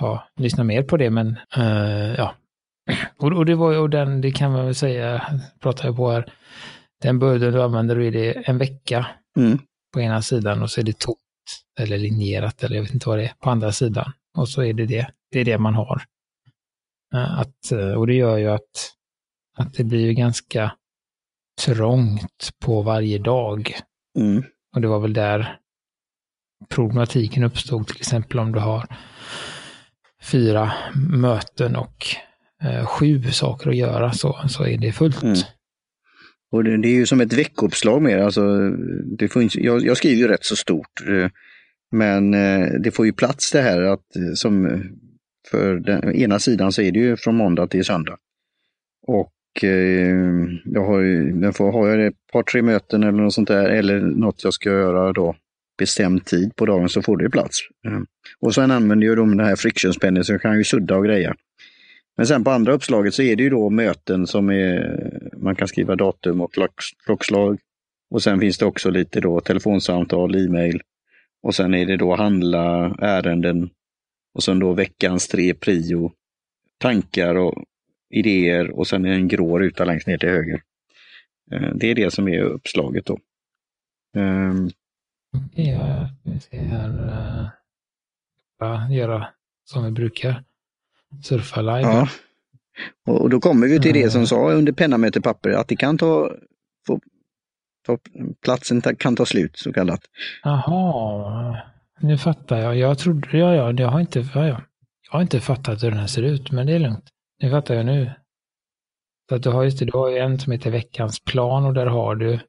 ja, 0.00 0.28
lyssna 0.36 0.64
mer 0.64 0.82
på 0.82 0.96
det. 0.96 1.10
Men 1.10 1.36
eh, 1.56 2.14
ja, 2.14 2.34
och, 3.16 3.32
och, 3.32 3.46
det 3.46 3.54
var 3.54 3.78
och 3.78 3.90
den, 3.90 4.20
det 4.20 4.30
kan 4.30 4.52
man 4.52 4.64
väl 4.64 4.74
säga, 4.74 5.40
pratar 5.60 5.84
jag 5.86 5.96
på 5.96 6.10
här, 6.10 6.32
den 7.02 7.18
början 7.18 7.52
du 7.52 7.62
använder, 7.62 7.96
då 7.96 8.02
är 8.02 8.12
det 8.12 8.32
en 8.32 8.58
vecka 8.58 9.06
mm. 9.36 9.58
på 9.92 10.00
ena 10.00 10.22
sidan 10.22 10.62
och 10.62 10.70
så 10.70 10.80
är 10.80 10.84
det 10.84 10.98
tomt 10.98 11.18
eller 11.80 11.98
linjerat 11.98 12.62
eller 12.62 12.76
jag 12.76 12.82
vet 12.82 12.94
inte 12.94 13.08
vad 13.08 13.18
det 13.18 13.24
är 13.24 13.34
på 13.38 13.50
andra 13.50 13.72
sidan. 13.72 14.12
Och 14.36 14.48
så 14.48 14.62
är 14.62 14.72
det 14.72 14.86
det, 14.86 15.10
det 15.30 15.40
är 15.40 15.44
det 15.44 15.58
man 15.58 15.74
har. 15.74 16.02
Eh, 17.14 17.38
att, 17.40 17.72
eh, 17.72 17.92
och 17.92 18.06
det 18.06 18.14
gör 18.14 18.36
ju 18.36 18.48
att, 18.48 18.92
att 19.56 19.74
det 19.74 19.84
blir 19.84 20.00
ju 20.00 20.12
ganska 20.12 20.72
trångt 21.66 22.50
på 22.64 22.82
varje 22.82 23.18
dag. 23.18 23.74
Mm. 24.18 24.42
Och 24.74 24.80
det 24.80 24.88
var 24.88 25.00
väl 25.00 25.12
där 25.12 25.58
problematiken 26.68 27.44
uppstod, 27.44 27.86
till 27.86 27.96
exempel 27.96 28.38
om 28.38 28.52
du 28.52 28.58
har 28.58 28.86
fyra 30.22 30.72
möten 31.10 31.76
och 31.76 32.06
eh, 32.62 32.86
sju 32.86 33.22
saker 33.22 33.70
att 33.70 33.76
göra 33.76 34.12
så, 34.12 34.40
så 34.48 34.66
är 34.66 34.78
det 34.78 34.92
fullt. 34.92 35.22
Mm. 35.22 35.36
Och 36.50 36.64
det, 36.64 36.76
det, 36.76 36.88
är 36.88 36.94
ju 36.94 37.06
som 37.06 37.20
ett 37.20 37.32
veckouppslag 37.32 38.02
mer. 38.02 38.18
Alltså, 38.18 38.70
det 39.18 39.28
får 39.28 39.42
inte, 39.42 39.60
jag, 39.60 39.82
jag 39.82 39.96
skriver 39.96 40.16
ju 40.16 40.28
rätt 40.28 40.44
så 40.44 40.56
stort. 40.56 41.08
Eh, 41.08 41.30
men 41.90 42.34
eh, 42.34 42.66
det 42.80 42.90
får 42.90 43.06
ju 43.06 43.12
plats 43.12 43.52
det 43.52 43.60
här 43.60 43.82
att 43.82 44.16
eh, 44.16 44.32
som 44.34 44.82
för 45.50 45.76
den 45.76 46.14
ena 46.14 46.38
sidan 46.38 46.72
så 46.72 46.82
är 46.82 46.92
det 46.92 46.98
ju 46.98 47.16
från 47.16 47.36
måndag 47.36 47.66
till 47.66 47.84
söndag. 47.84 48.16
Och 49.06 49.32
Eh, 49.64 50.16
jag 50.64 50.86
har, 50.86 51.02
jag 51.42 51.56
får, 51.56 51.72
har 51.72 51.88
jag 51.88 52.06
ett 52.06 52.26
par 52.32 52.42
tre 52.42 52.62
möten 52.62 53.02
eller 53.02 53.22
något 53.22 53.34
sånt 53.34 53.48
där 53.48 53.68
eller 53.68 54.00
något 54.00 54.44
jag 54.44 54.52
ska 54.52 54.70
göra 54.70 55.12
då 55.12 55.36
bestämd 55.78 56.24
tid 56.24 56.56
på 56.56 56.66
dagen 56.66 56.88
så 56.88 57.02
får 57.02 57.16
det 57.16 57.30
plats. 57.30 57.58
Eh, 57.86 58.00
och 58.40 58.54
sen 58.54 58.70
använder 58.70 59.06
jag 59.06 59.16
de 59.16 59.38
här 59.38 59.56
frictionspenny 59.56 60.24
så 60.24 60.32
jag 60.32 60.42
kan 60.42 60.58
ju 60.58 60.64
sudda 60.64 60.96
och 60.96 61.04
greja. 61.04 61.34
Men 62.16 62.26
sen 62.26 62.44
på 62.44 62.50
andra 62.50 62.72
uppslaget 62.72 63.14
så 63.14 63.22
är 63.22 63.36
det 63.36 63.42
ju 63.42 63.50
då 63.50 63.70
möten 63.70 64.26
som 64.26 64.50
är, 64.50 65.00
man 65.36 65.56
kan 65.56 65.68
skriva 65.68 65.96
datum 65.96 66.40
och 66.40 66.54
klockslag. 67.04 67.58
Och 68.10 68.22
sen 68.22 68.40
finns 68.40 68.58
det 68.58 68.64
också 68.64 68.90
lite 68.90 69.20
då 69.20 69.40
telefonsamtal, 69.40 70.46
e-mail. 70.46 70.80
Och 71.42 71.54
sen 71.54 71.74
är 71.74 71.86
det 71.86 71.96
då 71.96 72.16
handla 72.16 72.96
ärenden. 73.00 73.70
Och 74.34 74.42
sen 74.42 74.58
då 74.58 74.72
veckans 74.72 75.28
tre 75.28 75.54
prio, 75.54 76.12
tankar 76.78 77.34
och 77.34 77.64
idéer 78.10 78.70
och 78.70 78.86
sen 78.86 79.04
en 79.04 79.28
grå 79.28 79.58
ruta 79.58 79.84
längst 79.84 80.06
ner 80.06 80.18
till 80.18 80.28
höger. 80.28 80.62
Eh, 81.50 81.70
det 81.74 81.90
är 81.90 81.94
det 81.94 82.10
som 82.10 82.28
är 82.28 82.40
uppslaget 82.40 83.06
då. 83.06 83.18
Um, 84.16 84.70
ja, 85.54 86.10
vi 86.22 86.40
ser 86.40 86.62
här. 86.62 86.90
Uh, 88.62 88.92
göra 88.92 89.28
som 89.64 89.84
vi 89.84 89.90
brukar. 89.90 90.44
Surfa 91.22 91.60
live. 91.60 91.80
Ja. 91.80 92.08
Och 93.06 93.30
då 93.30 93.40
kommer 93.40 93.68
vi 93.68 93.80
till 93.80 93.94
det 93.94 94.10
som 94.10 94.26
sa 94.26 94.52
under 94.52 94.72
penna 94.72 94.98
möter 94.98 95.20
papper, 95.20 95.50
att 95.50 95.68
det 95.68 95.76
kan 95.76 95.98
ta, 95.98 96.32
få, 96.86 97.00
ta 97.86 97.98
platsen 98.44 98.80
kan 98.80 99.16
ta 99.16 99.26
slut 99.26 99.58
så 99.58 99.72
kallat. 99.72 100.00
Jaha, 100.42 101.56
nu 102.00 102.18
fattar 102.18 102.58
jag. 102.58 102.76
Jag 102.76 102.98
trodde, 102.98 103.38
ja, 103.38 103.54
ja, 103.54 103.72
jag 103.72 103.88
har 103.88 104.00
inte, 104.00 104.24
ja. 104.34 104.62
Jag 105.10 105.12
har 105.12 105.22
inte 105.22 105.40
fattat 105.40 105.82
hur 105.82 105.90
den 105.90 106.00
här 106.00 106.06
ser 106.06 106.22
ut, 106.22 106.50
men 106.50 106.66
det 106.66 106.72
är 106.72 106.78
lugnt. 106.78 107.04
Nu 107.42 107.50
fattar 107.50 107.74
jag 107.74 107.86
nu. 107.86 108.12
Så 109.28 109.34
att 109.34 109.42
du 109.42 109.50
har 109.50 109.64
just 109.64 109.78
det, 109.78 109.84
du 109.84 109.92
har 109.92 110.10
ju 110.10 110.18
en 110.18 110.38
som 110.38 110.52
heter 110.52 110.70
veckans 110.70 111.20
plan 111.20 111.64
och 111.64 111.74
där 111.74 111.86
har 111.86 112.14
du 112.14 112.40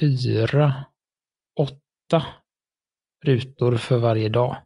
fyra, 0.00 0.84
åtta 1.60 2.26
rutor 3.24 3.76
för 3.76 3.98
varje 3.98 4.28
dag. 4.28 4.56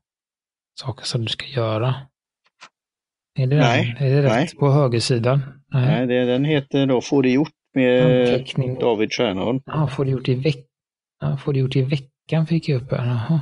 Saker 0.80 1.04
som 1.04 1.20
du 1.20 1.28
ska 1.28 1.46
göra. 1.46 1.94
Är 3.38 3.46
det, 3.46 3.56
nej, 3.56 3.96
den? 3.98 4.06
Är 4.06 4.14
det 4.14 4.22
rätt 4.22 4.32
nej. 4.32 4.56
på 4.58 4.70
högersidan? 4.70 5.40
Nej, 5.68 5.86
nej 5.86 6.06
det, 6.06 6.24
den 6.32 6.44
heter 6.44 6.86
då 6.86 7.00
Få 7.00 7.22
det 7.22 7.30
gjort 7.30 7.52
med 7.74 8.04
Anteckning. 8.04 8.78
David 8.78 9.12
Stjärnholm. 9.12 9.62
Ja, 9.66 9.88
Få 9.88 10.04
det 10.04 10.10
gjort 10.10 10.28
i, 10.28 10.34
veck 10.34 10.66
ja, 11.20 11.36
får 11.36 11.52
det 11.52 11.58
gjort 11.58 11.76
i 11.76 11.82
veckan 11.82 12.46
fick 12.46 12.68
jag 12.68 12.82
upp 12.82 12.90
här. 12.90 13.06
Jaha. 13.06 13.40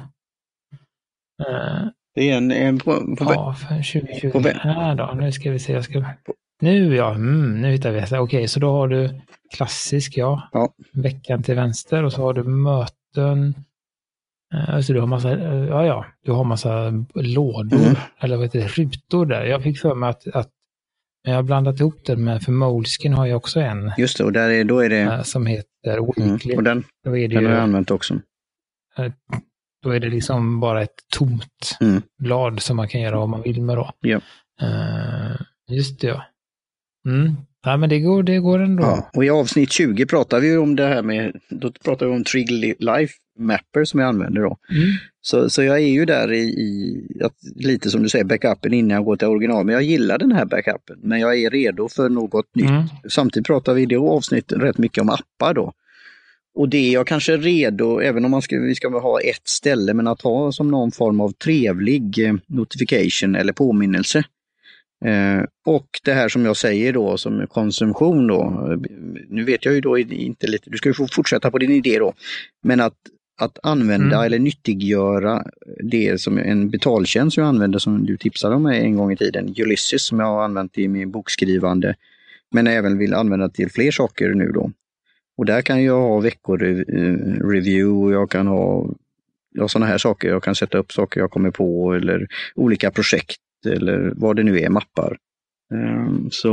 Det 2.18 2.30
är 2.30 2.36
en, 2.36 2.50
en 2.50 2.78
på, 2.78 3.16
på, 3.16 3.24
ja, 3.24 3.54
för 3.54 4.00
2020. 4.00 4.30
På, 4.30 4.48
här 4.48 4.94
då, 4.94 5.14
nu 5.14 5.32
ska 5.32 5.50
vi 5.50 5.58
se. 5.58 5.72
Jag 5.72 5.84
ska, 5.84 6.04
nu 6.60 6.96
ja, 6.96 7.14
mm, 7.14 7.60
nu 7.60 7.70
hittar 7.70 7.92
vi. 7.92 8.00
Okej, 8.00 8.20
okay, 8.20 8.48
så 8.48 8.60
då 8.60 8.70
har 8.70 8.88
du 8.88 9.20
klassisk, 9.56 10.16
ja. 10.16 10.48
ja. 10.52 10.74
Veckan 10.92 11.42
till 11.42 11.54
vänster 11.54 12.02
och 12.02 12.12
så 12.12 12.22
har 12.22 12.34
du 12.34 12.44
möten. 12.44 13.54
Alltså 14.68 14.92
du 14.92 15.00
har 15.00 15.06
massa, 15.06 15.30
eh, 15.30 15.64
ja, 15.64 15.86
ja, 15.86 16.06
du 16.24 16.32
har 16.32 16.44
massa 16.44 16.90
lådor, 17.14 17.78
mm. 17.78 17.96
eller 18.20 18.36
vad 18.36 18.44
heter 18.44 18.58
det, 18.58 18.66
rutor 18.66 19.26
där. 19.26 19.44
Jag 19.44 19.62
fick 19.62 19.78
för 19.78 19.94
mig 19.94 20.10
att, 20.10 20.26
att 20.26 20.50
jag 21.22 21.34
har 21.34 21.42
blandat 21.42 21.80
ihop 21.80 22.04
det 22.04 22.16
med, 22.16 22.42
för 22.42 22.52
Moleskin 22.52 23.14
har 23.14 23.26
jag 23.26 23.36
också 23.36 23.60
en. 23.60 23.92
Just 23.98 24.18
det, 24.18 24.24
och 24.24 24.32
där 24.32 24.50
är, 24.50 24.64
då 24.64 24.78
är 24.78 24.88
det... 24.88 25.00
Eh, 25.00 25.22
som 25.22 25.46
heter 25.46 26.16
Weekly. 26.16 26.52
Mm. 26.52 26.58
Och 26.58 26.64
den, 26.64 26.84
då 27.04 27.16
är 27.16 27.28
det 27.28 27.34
den 27.34 27.42
ju, 27.42 27.48
har 27.48 27.54
jag 27.54 27.62
använt 27.62 27.90
också. 27.90 28.20
Då 29.82 29.90
är 29.90 30.00
det 30.00 30.08
liksom 30.08 30.60
bara 30.60 30.82
ett 30.82 30.96
tomt 31.08 31.76
mm. 31.80 32.02
blad 32.18 32.62
som 32.62 32.76
man 32.76 32.88
kan 32.88 33.00
göra 33.00 33.18
vad 33.18 33.28
man 33.28 33.42
vill 33.42 33.62
med 33.62 33.76
då. 33.76 33.90
Ja. 34.00 34.20
just 35.68 36.00
det, 36.00 36.06
ja. 36.06 36.24
Mm. 37.08 37.36
Ja, 37.64 37.76
men 37.76 37.88
det 37.88 38.00
går, 38.00 38.22
det 38.22 38.38
går 38.38 38.58
ändå. 38.58 38.82
Ja, 38.82 39.10
och 39.14 39.24
i 39.24 39.30
avsnitt 39.30 39.72
20 39.72 40.06
pratar 40.06 40.40
vi 40.40 40.56
om 40.56 40.76
det 40.76 40.86
här 40.86 41.02
med, 41.02 41.40
då 41.50 41.72
pratar 41.84 42.06
vi 42.06 42.12
om 42.12 42.24
Trig 42.24 42.50
Life 42.78 43.14
Mapper 43.38 43.84
som 43.84 44.00
jag 44.00 44.08
använder 44.08 44.42
då. 44.42 44.56
Mm. 44.70 44.88
Så, 45.20 45.50
så 45.50 45.62
jag 45.62 45.76
är 45.76 45.88
ju 45.88 46.04
där 46.04 46.32
i, 46.32 46.40
i 46.40 47.02
att, 47.24 47.34
lite 47.56 47.90
som 47.90 48.02
du 48.02 48.08
säger, 48.08 48.24
backupen 48.24 48.72
innan 48.72 48.94
jag 48.94 49.04
går 49.04 49.16
till 49.16 49.28
original. 49.28 49.64
Men 49.64 49.72
jag 49.72 49.82
gillar 49.82 50.18
den 50.18 50.32
här 50.32 50.44
backupen, 50.44 50.98
men 51.02 51.20
jag 51.20 51.40
är 51.40 51.50
redo 51.50 51.88
för 51.88 52.08
något 52.08 52.54
nytt. 52.54 52.70
Mm. 52.70 52.82
Samtidigt 53.08 53.46
pratar 53.46 53.74
vi 53.74 53.82
i 53.82 53.86
det 53.86 53.96
avsnittet 53.96 54.58
rätt 54.58 54.78
mycket 54.78 55.02
om 55.02 55.10
appar 55.10 55.54
då. 55.54 55.72
Och 56.58 56.68
det 56.68 56.88
är 56.88 56.92
jag 56.92 57.06
kanske 57.06 57.36
redo, 57.36 58.00
även 58.00 58.24
om 58.24 58.30
man 58.30 58.42
ska, 58.42 58.60
vi 58.60 58.74
ska 58.74 58.88
ha 58.98 59.20
ett 59.20 59.48
ställe, 59.48 59.94
men 59.94 60.06
att 60.06 60.22
ha 60.22 60.52
som 60.52 60.70
någon 60.70 60.92
form 60.92 61.20
av 61.20 61.32
trevlig 61.32 62.26
eh, 62.26 62.34
notification 62.46 63.34
eller 63.34 63.52
påminnelse. 63.52 64.18
Eh, 65.04 65.42
och 65.66 65.88
det 66.04 66.12
här 66.12 66.28
som 66.28 66.44
jag 66.44 66.56
säger 66.56 66.92
då 66.92 67.16
som 67.16 67.46
konsumtion 67.46 68.26
då, 68.26 68.68
nu 69.28 69.44
vet 69.44 69.64
jag 69.64 69.74
ju 69.74 69.80
då 69.80 69.98
inte 69.98 70.46
lite, 70.46 70.70
du 70.70 70.78
ska 70.78 70.88
ju 70.88 70.94
få 70.94 71.06
fortsätta 71.06 71.50
på 71.50 71.58
din 71.58 71.70
idé 71.70 71.98
då, 71.98 72.14
men 72.62 72.80
att, 72.80 72.96
att 73.40 73.58
använda 73.62 74.16
mm. 74.16 74.26
eller 74.26 74.38
nyttiggöra 74.38 75.44
det 75.84 76.20
som 76.20 76.38
en 76.38 76.70
betaltjänst 76.70 77.34
som 77.34 77.42
jag 77.42 77.48
använder 77.48 77.78
som 77.78 78.06
du 78.06 78.16
tipsade 78.16 78.54
om 78.54 78.66
en 78.66 78.96
gång 78.96 79.12
i 79.12 79.16
tiden, 79.16 79.54
Ulysses 79.58 80.06
som 80.06 80.20
jag 80.20 80.26
har 80.26 80.44
använt 80.44 80.78
i 80.78 80.88
min 80.88 81.10
bokskrivande, 81.10 81.94
men 82.52 82.66
även 82.66 82.98
vill 82.98 83.14
använda 83.14 83.48
till 83.48 83.70
fler 83.70 83.90
saker 83.90 84.34
nu 84.34 84.52
då. 84.54 84.70
Och 85.38 85.46
där 85.46 85.62
kan 85.62 85.84
jag 85.84 86.00
ha 86.00 86.20
veckoreview 86.20 88.04
och 88.04 88.12
jag 88.12 88.30
kan 88.30 88.46
ha 88.46 88.86
ja, 89.54 89.68
sådana 89.68 89.86
här 89.86 89.98
saker. 89.98 90.28
Jag 90.28 90.42
kan 90.42 90.54
sätta 90.54 90.78
upp 90.78 90.92
saker 90.92 91.20
jag 91.20 91.30
kommer 91.30 91.50
på 91.50 91.94
eller 91.94 92.26
olika 92.54 92.90
projekt 92.90 93.40
eller 93.66 94.12
vad 94.16 94.36
det 94.36 94.42
nu 94.42 94.58
är, 94.60 94.68
mappar. 94.68 95.16
Ehm, 95.74 96.30
så 96.30 96.50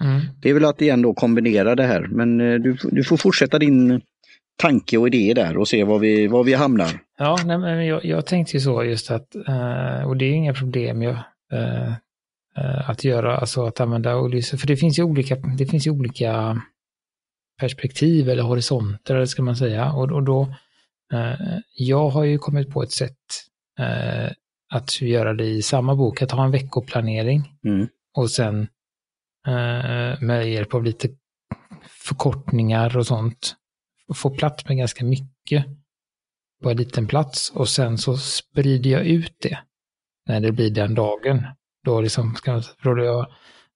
mm. 0.00 0.20
det 0.40 0.50
är 0.50 0.54
väl 0.54 0.64
att 0.64 0.82
igen 0.82 1.02
då 1.02 1.14
kombinera 1.14 1.74
det 1.74 1.82
här. 1.82 2.08
Men 2.10 2.40
eh, 2.40 2.54
du, 2.54 2.76
du 2.82 3.04
får 3.04 3.16
fortsätta 3.16 3.58
din 3.58 4.00
tanke 4.56 4.98
och 4.98 5.06
idé 5.06 5.34
där 5.34 5.56
och 5.56 5.68
se 5.68 5.84
var 5.84 5.98
vi, 5.98 6.26
var 6.26 6.44
vi 6.44 6.54
hamnar. 6.54 6.90
Ja, 7.18 7.38
nej, 7.44 7.58
men 7.58 7.86
jag, 7.86 8.04
jag 8.04 8.26
tänkte 8.26 8.56
ju 8.56 8.60
så 8.60 8.84
just 8.84 9.10
att, 9.10 9.34
eh, 9.34 10.06
och 10.06 10.16
det 10.16 10.24
är 10.24 10.32
inga 10.32 10.54
problem 10.54 11.02
jag, 11.02 11.16
eh, 11.52 11.92
att 12.90 13.04
göra, 13.04 13.36
alltså 13.36 13.66
att 13.66 13.80
använda 13.80 14.20
Ulysses, 14.20 14.60
för 14.60 14.66
det 14.66 14.76
finns 14.76 14.98
ju 14.98 15.02
olika, 15.02 15.36
det 15.36 15.66
finns 15.66 15.86
ju 15.86 15.90
olika 15.90 16.62
perspektiv 17.58 18.28
eller 18.28 18.42
horisonter, 18.42 19.14
eller 19.14 19.26
ska 19.26 19.42
man 19.42 19.56
säga. 19.56 19.92
Och, 19.92 20.12
och 20.12 20.22
då, 20.22 20.54
jag 21.74 22.08
har 22.08 22.24
ju 22.24 22.38
kommit 22.38 22.70
på 22.70 22.82
ett 22.82 22.92
sätt 22.92 23.16
att 24.70 25.00
göra 25.00 25.34
det 25.34 25.44
i 25.44 25.62
samma 25.62 25.96
bok, 25.96 26.22
att 26.22 26.30
ha 26.30 26.44
en 26.44 26.50
veckoplanering 26.50 27.58
mm. 27.64 27.88
och 28.14 28.30
sen 28.30 28.68
eh, 29.46 30.20
med 30.20 30.52
hjälp 30.52 30.74
av 30.74 30.84
lite 30.84 31.08
förkortningar 31.88 32.96
och 32.96 33.06
sånt 33.06 33.56
få 34.14 34.30
plats 34.30 34.68
med 34.68 34.76
ganska 34.76 35.04
mycket. 35.04 35.66
på 36.62 36.70
en 36.70 36.76
liten 36.76 37.06
plats 37.06 37.50
och 37.50 37.68
sen 37.68 37.98
så 37.98 38.16
sprider 38.16 38.90
jag 38.90 39.06
ut 39.06 39.36
det 39.38 39.58
när 40.26 40.40
det 40.40 40.52
blir 40.52 40.70
den 40.70 40.94
dagen. 40.94 41.46
Då 41.84 42.00
liksom 42.00 42.34
ska 42.34 42.62
då 42.82 42.98
jag 42.98 43.26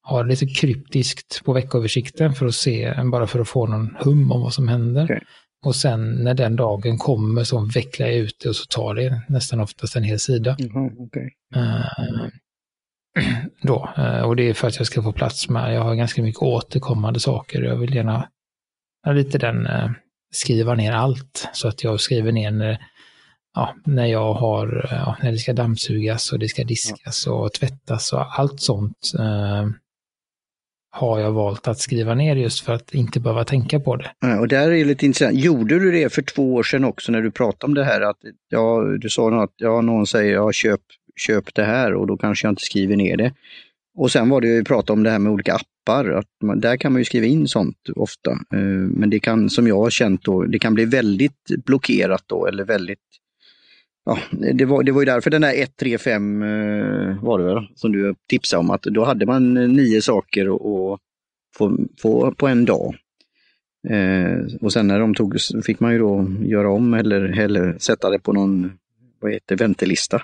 ha 0.03 0.23
lite 0.23 0.45
kryptiskt 0.45 1.41
på 1.45 1.53
veckoöversikten 1.53 2.33
för 2.33 2.45
att 2.45 2.55
se, 2.55 2.93
bara 3.11 3.27
för 3.27 3.39
att 3.39 3.47
få 3.47 3.67
någon 3.67 3.95
hum 3.99 4.31
om 4.31 4.41
vad 4.41 4.53
som 4.53 4.67
händer. 4.67 5.03
Okay. 5.03 5.19
Och 5.65 5.75
sen 5.75 6.11
när 6.11 6.33
den 6.33 6.55
dagen 6.55 6.97
kommer 6.97 7.43
så 7.43 7.59
vecklar 7.59 8.07
jag 8.07 8.15
ut 8.15 8.39
det 8.43 8.49
och 8.49 8.55
så 8.55 8.65
tar 8.65 8.95
det 8.95 9.21
nästan 9.27 9.59
oftast 9.59 9.95
en 9.95 10.03
hel 10.03 10.19
sida. 10.19 10.55
Mm, 10.59 10.99
okay. 10.99 11.29
uh, 11.55 12.27
då, 13.61 13.89
uh, 13.97 14.21
och 14.21 14.35
det 14.35 14.49
är 14.49 14.53
för 14.53 14.67
att 14.67 14.77
jag 14.77 14.87
ska 14.87 15.01
få 15.01 15.13
plats 15.13 15.49
med, 15.49 15.75
jag 15.75 15.81
har 15.81 15.95
ganska 15.95 16.21
mycket 16.21 16.41
återkommande 16.41 17.19
saker. 17.19 17.61
Jag 17.61 17.75
vill 17.75 17.95
gärna 17.95 18.29
ha 19.05 19.11
lite 19.11 19.37
den, 19.37 19.67
uh, 19.67 19.91
skriva 20.31 20.75
ner 20.75 20.91
allt. 20.91 21.49
Så 21.53 21.67
att 21.67 21.83
jag 21.83 21.99
skriver 21.99 22.31
ner 22.31 22.51
när, 22.51 22.77
ja, 23.53 23.75
när 23.85 24.05
jag 24.05 24.33
har, 24.33 24.87
ja, 24.91 25.17
när 25.21 25.31
det 25.31 25.37
ska 25.37 25.53
dammsugas 25.53 26.31
och 26.31 26.39
det 26.39 26.47
ska 26.47 26.63
diskas 26.63 27.27
och 27.27 27.53
tvättas 27.53 28.13
och 28.13 28.39
allt 28.39 28.61
sånt 28.61 29.11
har 30.95 31.19
jag 31.19 31.31
valt 31.31 31.67
att 31.67 31.79
skriva 31.79 32.15
ner 32.15 32.35
just 32.35 32.65
för 32.65 32.73
att 32.73 32.93
inte 32.93 33.19
behöva 33.19 33.43
tänka 33.43 33.79
på 33.79 33.95
det. 33.95 34.11
Ja, 34.19 34.39
och 34.39 34.47
där 34.47 34.71
är 34.71 34.71
det 34.71 34.85
lite 34.85 35.05
intressant. 35.05 35.37
Gjorde 35.37 35.79
du 35.79 35.91
det 35.91 36.13
för 36.13 36.21
två 36.21 36.53
år 36.53 36.63
sedan 36.63 36.83
också 36.83 37.11
när 37.11 37.21
du 37.21 37.31
pratade 37.31 37.65
om 37.65 37.73
det 37.73 37.83
här? 37.83 38.01
Att, 38.01 38.17
ja, 38.49 38.81
du 38.99 39.09
sa 39.09 39.29
något, 39.29 39.53
ja, 39.57 39.81
någon 39.81 40.07
säger 40.07 40.33
ja, 40.33 40.51
köp, 40.51 40.81
köp 41.15 41.55
det 41.55 41.63
här 41.63 41.93
och 41.93 42.07
då 42.07 42.17
kanske 42.17 42.47
jag 42.47 42.51
inte 42.51 42.61
skriver 42.61 42.95
ner 42.95 43.17
det. 43.17 43.33
Och 43.97 44.11
sen 44.11 44.29
var 44.29 44.41
det 44.41 44.47
ju 44.47 44.63
prata 44.63 44.93
om 44.93 45.03
det 45.03 45.09
här 45.09 45.19
med 45.19 45.31
olika 45.31 45.55
appar, 45.55 46.09
att 46.09 46.29
man, 46.43 46.59
där 46.59 46.77
kan 46.77 46.91
man 46.91 47.01
ju 47.01 47.05
skriva 47.05 47.25
in 47.25 47.47
sånt 47.47 47.89
ofta. 47.95 48.31
Eh, 48.31 48.59
men 48.89 49.09
det 49.09 49.19
kan, 49.19 49.49
som 49.49 49.67
jag 49.67 49.77
har 49.77 49.89
känt 49.89 50.23
då, 50.23 50.43
det 50.43 50.59
kan 50.59 50.73
bli 50.73 50.85
väldigt 50.85 51.47
blockerat 51.65 52.23
då 52.27 52.45
eller 52.45 52.63
väldigt 52.63 52.99
Ja, 54.05 54.19
det 54.53 54.65
var, 54.65 54.83
det 54.83 54.91
var 54.91 55.01
ju 55.01 55.05
därför 55.05 55.29
den 55.29 55.41
där 55.41 55.53
135 55.53 56.43
eh, 56.43 57.23
var 57.23 57.39
det 57.39 57.45
väl 57.45 57.67
som 57.75 57.91
du 57.91 58.15
tipsade 58.29 58.59
om, 58.59 58.69
att 58.69 58.83
då 58.83 59.03
hade 59.05 59.25
man 59.25 59.57
eh, 59.57 59.67
nio 59.67 60.01
saker 60.01 60.45
att 60.45 60.99
få, 61.57 61.77
få 62.01 62.31
på 62.31 62.47
en 62.47 62.65
dag. 62.65 62.95
Eh, 63.89 64.37
och 64.61 64.73
sen 64.73 64.87
när 64.87 64.99
de 64.99 65.15
tog 65.15 65.37
fick 65.65 65.79
man 65.79 65.93
ju 65.93 65.99
då 65.99 66.27
göra 66.41 66.69
om 66.71 66.93
eller, 66.93 67.39
eller 67.39 67.77
sätta 67.77 68.09
det 68.09 68.19
på 68.19 68.33
någon 68.33 68.71
vad 69.19 69.31
heter, 69.31 69.55
väntelista. 69.55 70.21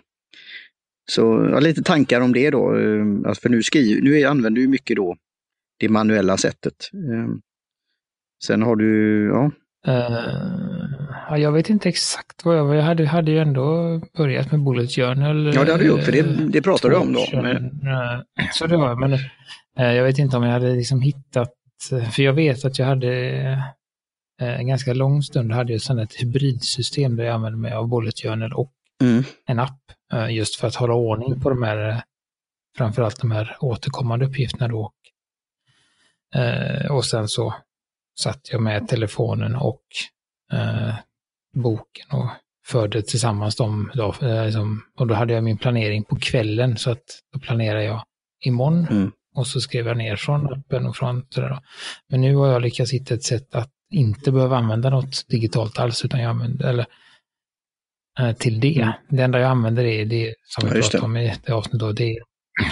Så 1.09 1.50
ja, 1.51 1.59
lite 1.59 1.83
tankar 1.83 2.21
om 2.21 2.33
det 2.33 2.50
då. 2.50 2.77
Eh, 2.77 3.05
alltså 3.25 3.41
för 3.41 3.50
nu, 3.50 3.63
skriver, 3.63 4.01
nu 4.01 4.24
använder 4.24 4.62
du 4.62 4.67
mycket 4.67 4.95
då 4.95 5.15
det 5.79 5.89
manuella 5.89 6.38
sättet. 6.38 6.89
Eh, 6.93 7.36
sen 8.43 8.62
har 8.62 8.75
du, 8.75 9.25
ja, 9.25 9.51
Uh, 9.88 10.68
jag 11.38 11.51
vet 11.51 11.69
inte 11.69 11.89
exakt 11.89 12.45
vad 12.45 12.57
jag 12.57 12.65
var. 12.65 12.75
Jag 12.75 12.83
hade, 12.83 13.07
hade 13.07 13.31
ju 13.31 13.39
ändå 13.39 14.00
börjat 14.17 14.51
med 14.51 14.63
Bullet 14.63 14.95
Journal. 14.95 15.45
Ja, 15.55 15.63
det 15.63 15.71
hade 15.71 15.83
du 15.83 15.88
gjort, 15.88 16.03
för 16.03 16.12
det, 16.12 16.21
det 16.24 16.62
pratade 16.62 16.93
du 16.93 16.98
om 16.98 17.13
då. 17.13 17.27
Men... 17.33 17.65
Uh, 17.88 18.21
så 18.53 18.67
det 18.67 18.77
var 18.77 18.95
men 18.95 19.13
uh, 19.13 19.19
jag 19.95 20.03
vet 20.03 20.19
inte 20.19 20.38
om 20.38 20.43
jag 20.43 20.51
hade 20.51 20.75
liksom 20.75 21.01
hittat, 21.01 21.53
för 22.12 22.21
jag 22.21 22.33
vet 22.33 22.65
att 22.65 22.79
jag 22.79 22.86
hade 22.86 23.63
en 24.41 24.67
ganska 24.67 24.93
lång 24.93 25.24
stund 25.24 25.51
hade 25.51 25.74
jag 25.74 26.00
ett 26.00 26.15
hybridsystem 26.15 27.15
där 27.15 27.24
jag 27.24 27.36
använde 27.36 27.57
mig 27.57 27.74
av 27.74 27.89
Bullet 27.89 28.19
Journal 28.19 28.53
och 28.53 28.74
mm. 29.01 29.24
en 29.45 29.59
app. 29.59 29.79
just 30.29 30.55
för 30.55 30.67
att 30.67 30.75
hålla 30.75 30.93
ordning 30.93 31.41
på 31.41 31.50
de 31.50 31.63
här, 31.63 32.01
framförallt 32.77 33.21
de 33.21 33.31
här 33.31 33.57
återkommande 33.59 34.25
uppgifterna 34.25 34.67
då. 34.67 34.91
och 36.89 37.05
sen 37.05 37.27
så 37.27 37.53
satt 38.19 38.50
jag 38.51 38.62
med 38.62 38.88
telefonen 38.88 39.55
och 39.55 39.81
eh, 40.53 40.95
boken 41.61 42.05
och 42.11 42.29
förde 42.65 43.01
tillsammans 43.01 43.55
dem. 43.55 43.91
Då, 43.93 44.15
eh, 44.21 44.45
liksom, 44.45 44.81
och 44.99 45.07
då 45.07 45.13
hade 45.13 45.33
jag 45.33 45.43
min 45.43 45.57
planering 45.57 46.03
på 46.03 46.15
kvällen 46.15 46.77
så 46.77 46.91
att 46.91 47.03
då 47.33 47.39
planerade 47.39 47.83
jag 47.83 48.03
imorgon. 48.45 48.87
Mm. 48.89 49.11
Och 49.35 49.48
så 49.48 49.61
skrev 49.61 49.87
jag 49.87 49.98
ner 49.98 50.15
från 50.15 50.53
appen 50.53 50.85
och 50.85 50.95
från 50.95 51.25
sådär. 51.29 51.50
Då. 51.50 51.59
Men 52.09 52.22
nu 52.22 52.35
har 52.35 52.48
jag 52.48 52.61
lyckats 52.61 52.93
hitta 52.93 53.13
ett 53.13 53.24
sätt 53.24 53.55
att 53.55 53.69
inte 53.91 54.31
behöva 54.31 54.57
använda 54.57 54.89
något 54.89 55.27
digitalt 55.27 55.79
alls, 55.79 56.05
utan 56.05 56.19
jag 56.19 56.29
använder, 56.29 56.69
eller 56.69 56.85
eh, 58.19 58.31
till 58.31 58.59
det. 58.59 58.81
Mm. 58.81 58.93
Det 59.09 59.24
enda 59.24 59.39
jag 59.39 59.50
använder 59.51 59.83
är 59.83 60.05
det 60.05 60.35
som 60.43 60.69
vi 60.69 60.75
ja, 60.75 60.81
pratade 60.81 61.05
om 61.05 61.17
i 61.17 61.35
det 61.45 61.51
avsnittet, 61.51 61.98
det 61.98 62.11
är 62.11 62.17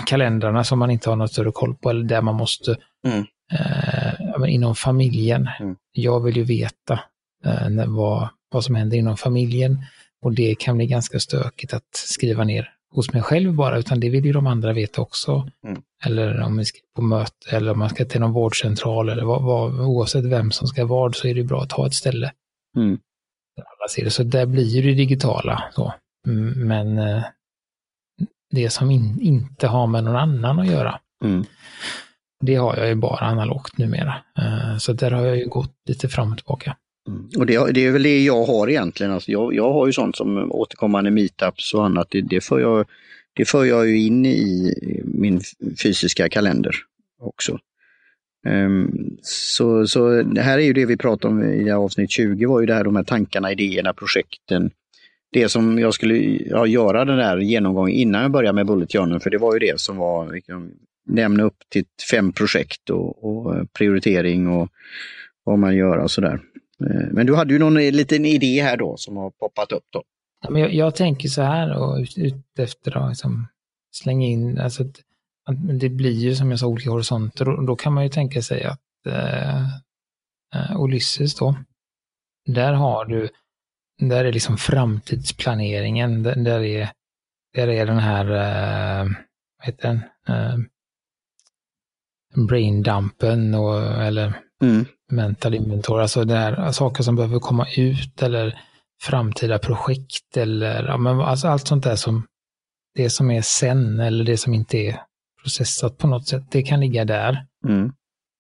kalendrarna 0.06 0.64
som 0.64 0.80
man 0.80 0.92
inte 0.92 1.10
har 1.10 1.16
något 1.16 1.32
större 1.32 1.52
koll 1.52 1.76
på, 1.76 1.90
eller 1.90 2.04
där 2.04 2.22
man 2.22 2.36
måste 2.36 2.76
mm 3.08 3.26
eh, 3.52 4.54
inom 4.54 4.76
familjen. 4.76 5.50
Mm. 5.60 5.76
Jag 5.92 6.24
vill 6.24 6.38
ju 6.38 6.44
veta 6.44 7.00
eh, 7.46 7.86
vad, 7.88 8.30
vad 8.58 8.64
som 8.64 8.76
händer 8.76 8.98
inom 8.98 9.18
familjen 9.18 9.86
och 10.22 10.34
det 10.34 10.56
kan 10.56 10.78
bli 10.78 10.88
ganska 10.88 11.20
stökigt 11.20 11.74
att 11.74 11.96
skriva 11.96 12.44
ner 12.44 12.70
hos 12.92 13.14
mig 13.14 13.22
själv 13.22 13.54
bara, 13.54 13.78
utan 13.78 14.00
det 14.00 14.10
vill 14.10 14.26
ju 14.26 14.32
de 14.32 14.48
andra 14.48 14.74
veta 14.74 15.02
också. 15.02 15.50
Mm. 15.68 15.82
Eller 16.06 16.42
om 16.42 16.58
vi 16.58 16.66
ska 16.66 16.80
på 16.96 17.02
möte 17.02 17.56
eller 17.56 17.72
om 17.72 17.80
man 17.80 17.90
ska 17.90 18.06
till 18.06 18.20
någon 18.20 18.34
vårdcentral 18.34 19.10
eller 19.10 19.24
vad, 19.24 19.44
vad, 19.44 19.80
oavsett 19.80 20.26
vem 20.26 20.52
som 20.52 20.68
ska 20.68 20.86
vara 20.86 21.14
så 21.14 21.28
är 21.28 21.36
det 21.36 21.44
bra 21.44 21.62
att 21.62 21.72
ha 21.72 21.88
ett 21.88 21.94
ställe. 21.94 22.32
Mm. 22.78 23.00
Alla 23.58 23.88
ser 23.90 24.04
det. 24.04 24.10
Så 24.10 24.24
där 24.24 24.46
blir 24.46 24.84
det 24.84 24.94
digitala. 24.94 25.64
Så. 25.76 25.94
Mm, 26.28 26.68
men 26.68 26.98
eh, 26.98 27.24
det 28.52 28.70
som 28.70 28.92
in, 28.92 29.22
inte 29.22 29.68
har 29.68 29.88
med 29.88 30.04
någon 30.04 30.16
annan 30.16 30.60
att 30.60 30.68
göra. 30.68 31.00
Mm. 31.24 31.46
Det 32.40 32.56
har 32.56 32.78
jag 32.78 32.88
ju 32.88 32.96
bara 32.96 33.26
analogt 33.26 33.78
numera. 33.78 34.16
Eh, 34.40 34.78
så 34.78 34.94
där 34.94 35.12
har 35.12 35.26
jag 35.26 35.38
ju 35.38 35.48
gått 35.48 35.76
lite 35.88 36.10
fram 36.10 36.32
och 36.32 36.38
tillbaka. 36.38 36.78
Mm. 37.08 37.30
Och 37.38 37.46
det, 37.46 37.72
det, 37.72 37.86
är 37.86 37.92
väl 37.92 38.04
det 38.04 38.24
jag 38.24 38.46
har 38.46 38.70
egentligen. 38.70 39.12
Alltså 39.12 39.32
jag, 39.32 39.54
jag 39.54 39.74
har 39.74 39.88
ju 39.88 39.94
sånt 39.94 40.16
som 40.16 40.52
återkommande 40.52 41.12
meetups 41.12 41.74
och 41.74 41.86
annat. 41.86 42.08
Det, 42.10 42.22
det, 42.22 42.42
för 42.42 42.60
jag, 42.60 42.86
det 43.34 43.46
för 43.46 43.66
jag 43.66 43.88
ju 43.88 44.06
in 44.06 44.26
i 44.26 44.74
min 45.06 45.42
fysiska 45.84 46.30
kalender 46.30 46.76
också. 47.20 47.60
Um, 48.48 49.18
så, 49.22 49.88
så 49.88 50.22
det 50.22 50.42
här 50.42 50.58
är 50.58 50.64
ju 50.64 50.74
det 50.74 50.86
vi 50.86 50.98
pratade 50.98 51.34
om 51.34 51.44
i 51.44 51.72
avsnitt 51.72 52.12
20, 52.12 52.46
var 52.46 52.60
ju 52.60 52.66
det 52.66 52.74
här 52.74 52.84
de 52.84 52.96
här 52.96 53.04
tankarna, 53.04 53.52
idéerna, 53.52 53.94
projekten. 53.94 54.72
Det 55.32 55.50
som 55.50 55.80
jag 55.80 55.94
skulle 55.94 56.18
ja, 56.50 56.68
göra 56.68 57.06
den 57.06 57.18
där 57.18 57.38
genomgången 57.38 57.96
innan 57.96 58.22
jag 58.22 58.32
började 58.32 58.56
med 58.56 58.66
Bullet 58.66 58.92
Journal, 58.92 59.20
för 59.20 59.30
det 59.30 59.38
var 59.38 59.54
ju 59.54 59.60
det 59.60 59.80
som 59.80 59.98
var 59.98 60.34
liksom, 60.34 60.72
nämna 61.06 61.44
upp 61.44 61.58
till 61.70 61.86
fem 62.12 62.32
projekt 62.32 62.90
och, 62.90 63.24
och 63.24 63.74
prioritering 63.74 64.48
och 64.48 64.70
vad 65.44 65.60
man 65.60 65.76
gör 65.76 65.98
och 65.98 66.12
sådär. 66.12 66.40
Eh, 66.86 67.08
men 67.12 67.26
du 67.26 67.36
hade 67.36 67.54
ju 67.54 67.60
någon 67.60 67.74
liten 67.74 68.26
idé 68.26 68.62
här 68.62 68.78
då 68.78 68.98
som 68.98 69.18
har 69.18 69.30
poppat 69.30 69.72
upp 69.72 69.86
då. 69.90 70.04
Ja, 70.42 70.50
men 70.50 70.62
jag, 70.62 70.74
jag 70.74 70.96
tänker 70.96 71.30
så 71.30 71.42
här 71.42 71.78
och 71.78 71.98
ut, 71.98 72.18
ut 72.18 72.60
efter 72.60 72.98
att 72.98 73.10
liksom 73.10 73.48
slänga 73.92 74.28
in, 74.28 74.60
alltså 74.60 74.84
att, 74.84 75.00
att 75.46 75.80
det 75.80 75.90
blir 75.90 76.12
ju 76.20 76.36
som 76.36 76.50
jag 76.52 76.60
sa 76.60 76.68
olika 76.68 76.90
horisonter 76.90 77.50
och 77.50 77.66
då 77.66 77.76
kan 77.76 77.94
man 77.94 78.04
ju 78.04 78.10
tänka 78.10 78.42
sig 78.42 78.64
att 78.64 79.06
eh, 79.08 79.64
eh 80.56 80.82
Ulysses 80.82 81.36
då, 81.36 81.56
där 82.46 82.74
har 82.74 83.06
du, 83.06 83.30
där 84.00 84.26
är 84.26 84.34
liksom 84.34 84.58
framtidsplaneringen, 84.58 86.24
där, 86.24 86.36
där 86.36 86.60
är, 86.60 86.90
där 87.54 87.68
är 87.68 87.86
den 87.86 88.00
här, 88.00 88.26
eh, 88.26 89.08
vad 89.58 89.66
heter 89.66 89.88
den, 89.88 90.02
eh, 90.28 90.58
braindumpen 92.48 93.54
och, 93.54 94.04
eller 94.04 94.34
mm. 94.62 94.86
Mental 95.12 95.54
inventory, 95.54 96.02
alltså 96.02 96.24
det 96.24 96.36
här, 96.36 96.72
saker 96.72 97.04
som 97.04 97.16
behöver 97.16 97.40
komma 97.40 97.68
ut 97.78 98.22
eller 98.22 98.60
framtida 99.02 99.60
projekt 99.60 100.38
eller 100.38 100.84
ja, 100.84 100.98
men 100.98 101.20
alltså 101.20 101.48
allt 101.48 101.68
sånt 101.68 101.84
där 101.84 101.96
som 101.96 102.24
det 102.96 103.10
som 103.10 103.32
är 103.32 103.42
sen 103.42 104.00
eller 104.00 104.24
det 104.24 104.38
som 104.38 104.54
inte 104.54 104.78
är 104.78 105.02
processat 105.42 105.98
på 105.98 106.08
något 106.08 106.28
sätt, 106.28 106.44
det 106.52 106.64
kan 106.64 106.80
ligga 106.80 107.06
där. 107.06 107.46
Mm. 107.68 107.92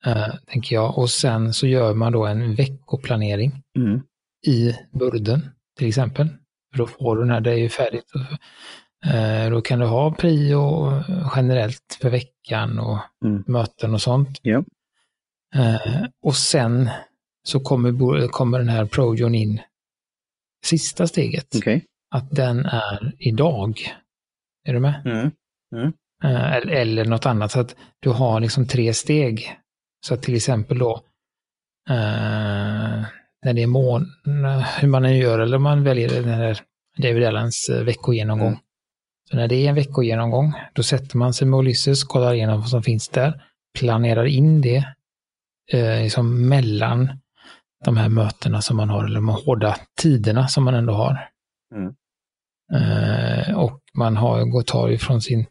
Uh, 0.07 0.35
tänker 0.47 0.75
jag. 0.75 0.97
Och 0.97 1.09
sen 1.09 1.53
så 1.53 1.67
gör 1.67 1.93
man 1.93 2.11
då 2.11 2.25
en 2.25 2.55
veckoplanering 2.55 3.61
mm. 3.77 4.01
i 4.47 4.75
burden 4.99 5.49
till 5.77 5.87
exempel. 5.87 6.27
För 6.71 6.77
då 6.77 6.87
får 6.87 7.15
du 7.15 7.21
den 7.21 7.31
här, 7.31 7.41
det 7.41 7.51
är 7.51 7.57
ju 7.57 7.69
färdigt. 7.69 8.11
Eh, 9.05 9.49
då 9.49 9.61
kan 9.61 9.79
du 9.79 9.85
ha 9.85 10.11
prio 10.11 10.91
generellt 11.35 11.97
för 12.01 12.09
veckan 12.09 12.79
och 12.79 12.99
mm. 13.25 13.43
möten 13.47 13.93
och 13.93 14.01
sånt. 14.01 14.39
Ja. 14.41 14.63
Eh, 15.55 16.03
och 16.23 16.35
sen 16.35 16.89
så 17.43 17.59
kommer, 17.59 18.27
kommer 18.27 18.59
den 18.59 18.69
här 18.69 18.85
Projon 18.85 19.35
in 19.35 19.61
sista 20.65 21.07
steget. 21.07 21.55
Okay. 21.55 21.81
Att 22.15 22.31
den 22.31 22.65
är 22.65 23.13
idag. 23.19 23.79
Är 24.67 24.73
du 24.73 24.79
med? 24.79 25.01
Mm. 25.05 25.31
Mm. 25.75 25.93
Eh, 26.23 26.53
eller, 26.53 26.73
eller 26.73 27.05
något 27.05 27.25
annat. 27.25 27.51
Så 27.51 27.59
att 27.59 27.75
du 27.99 28.09
har 28.09 28.39
liksom 28.39 28.67
tre 28.67 28.93
steg. 28.93 29.57
Så 30.05 30.13
att 30.13 30.21
till 30.21 30.35
exempel 30.35 30.77
då 30.77 31.01
när 33.43 33.53
det 33.53 33.63
är 33.63 33.67
mån, 33.67 34.05
hur 34.79 34.87
man 34.87 35.03
nu 35.03 35.17
gör, 35.17 35.39
eller 35.39 35.57
man 35.57 35.83
väljer 35.83 36.09
den 36.09 36.33
här 36.33 36.59
David 36.97 37.23
Allens 37.23 37.69
veckogenomgång. 37.69 38.47
Mm. 38.47 38.59
Så 39.29 39.35
när 39.35 39.47
det 39.47 39.55
är 39.55 39.69
en 39.69 39.75
veckogenomgång, 39.75 40.53
då 40.73 40.83
sätter 40.83 41.17
man 41.17 41.33
sig 41.33 41.47
med 41.47 41.59
Ulysses, 41.59 42.03
kollar 42.03 42.33
igenom 42.33 42.59
vad 42.59 42.69
som 42.69 42.83
finns 42.83 43.09
där, 43.09 43.43
planerar 43.79 44.25
in 44.25 44.61
det 44.61 44.85
eh, 45.71 46.01
liksom 46.03 46.47
mellan 46.47 47.09
de 47.85 47.97
här 47.97 48.09
mötena 48.09 48.61
som 48.61 48.77
man 48.77 48.89
har, 48.89 49.05
eller 49.05 49.15
de 49.15 49.29
hårda 49.29 49.77
tiderna 50.01 50.47
som 50.47 50.63
man 50.63 50.73
ändå 50.73 50.93
har. 50.93 51.29
Mm. 51.75 51.93
Eh, 52.73 53.57
och 53.57 53.81
man 53.93 54.17
har, 54.17 54.45
går, 54.45 54.61
tar 54.61 54.89
ifrån 54.89 55.21
sin, 55.21 55.45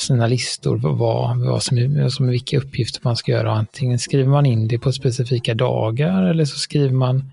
sina 0.00 0.26
listor 0.26 0.76
vad, 0.76 1.38
vad, 1.38 1.62
som 1.62 1.78
är, 1.78 2.08
som 2.08 2.26
är 2.26 2.30
vilka 2.30 2.58
uppgifter 2.58 3.00
man 3.04 3.16
ska 3.16 3.32
göra. 3.32 3.52
Antingen 3.52 3.98
skriver 3.98 4.30
man 4.30 4.46
in 4.46 4.68
det 4.68 4.78
på 4.78 4.92
specifika 4.92 5.54
dagar 5.54 6.22
eller 6.22 6.44
så 6.44 6.58
skriver 6.58 6.94
man 6.94 7.32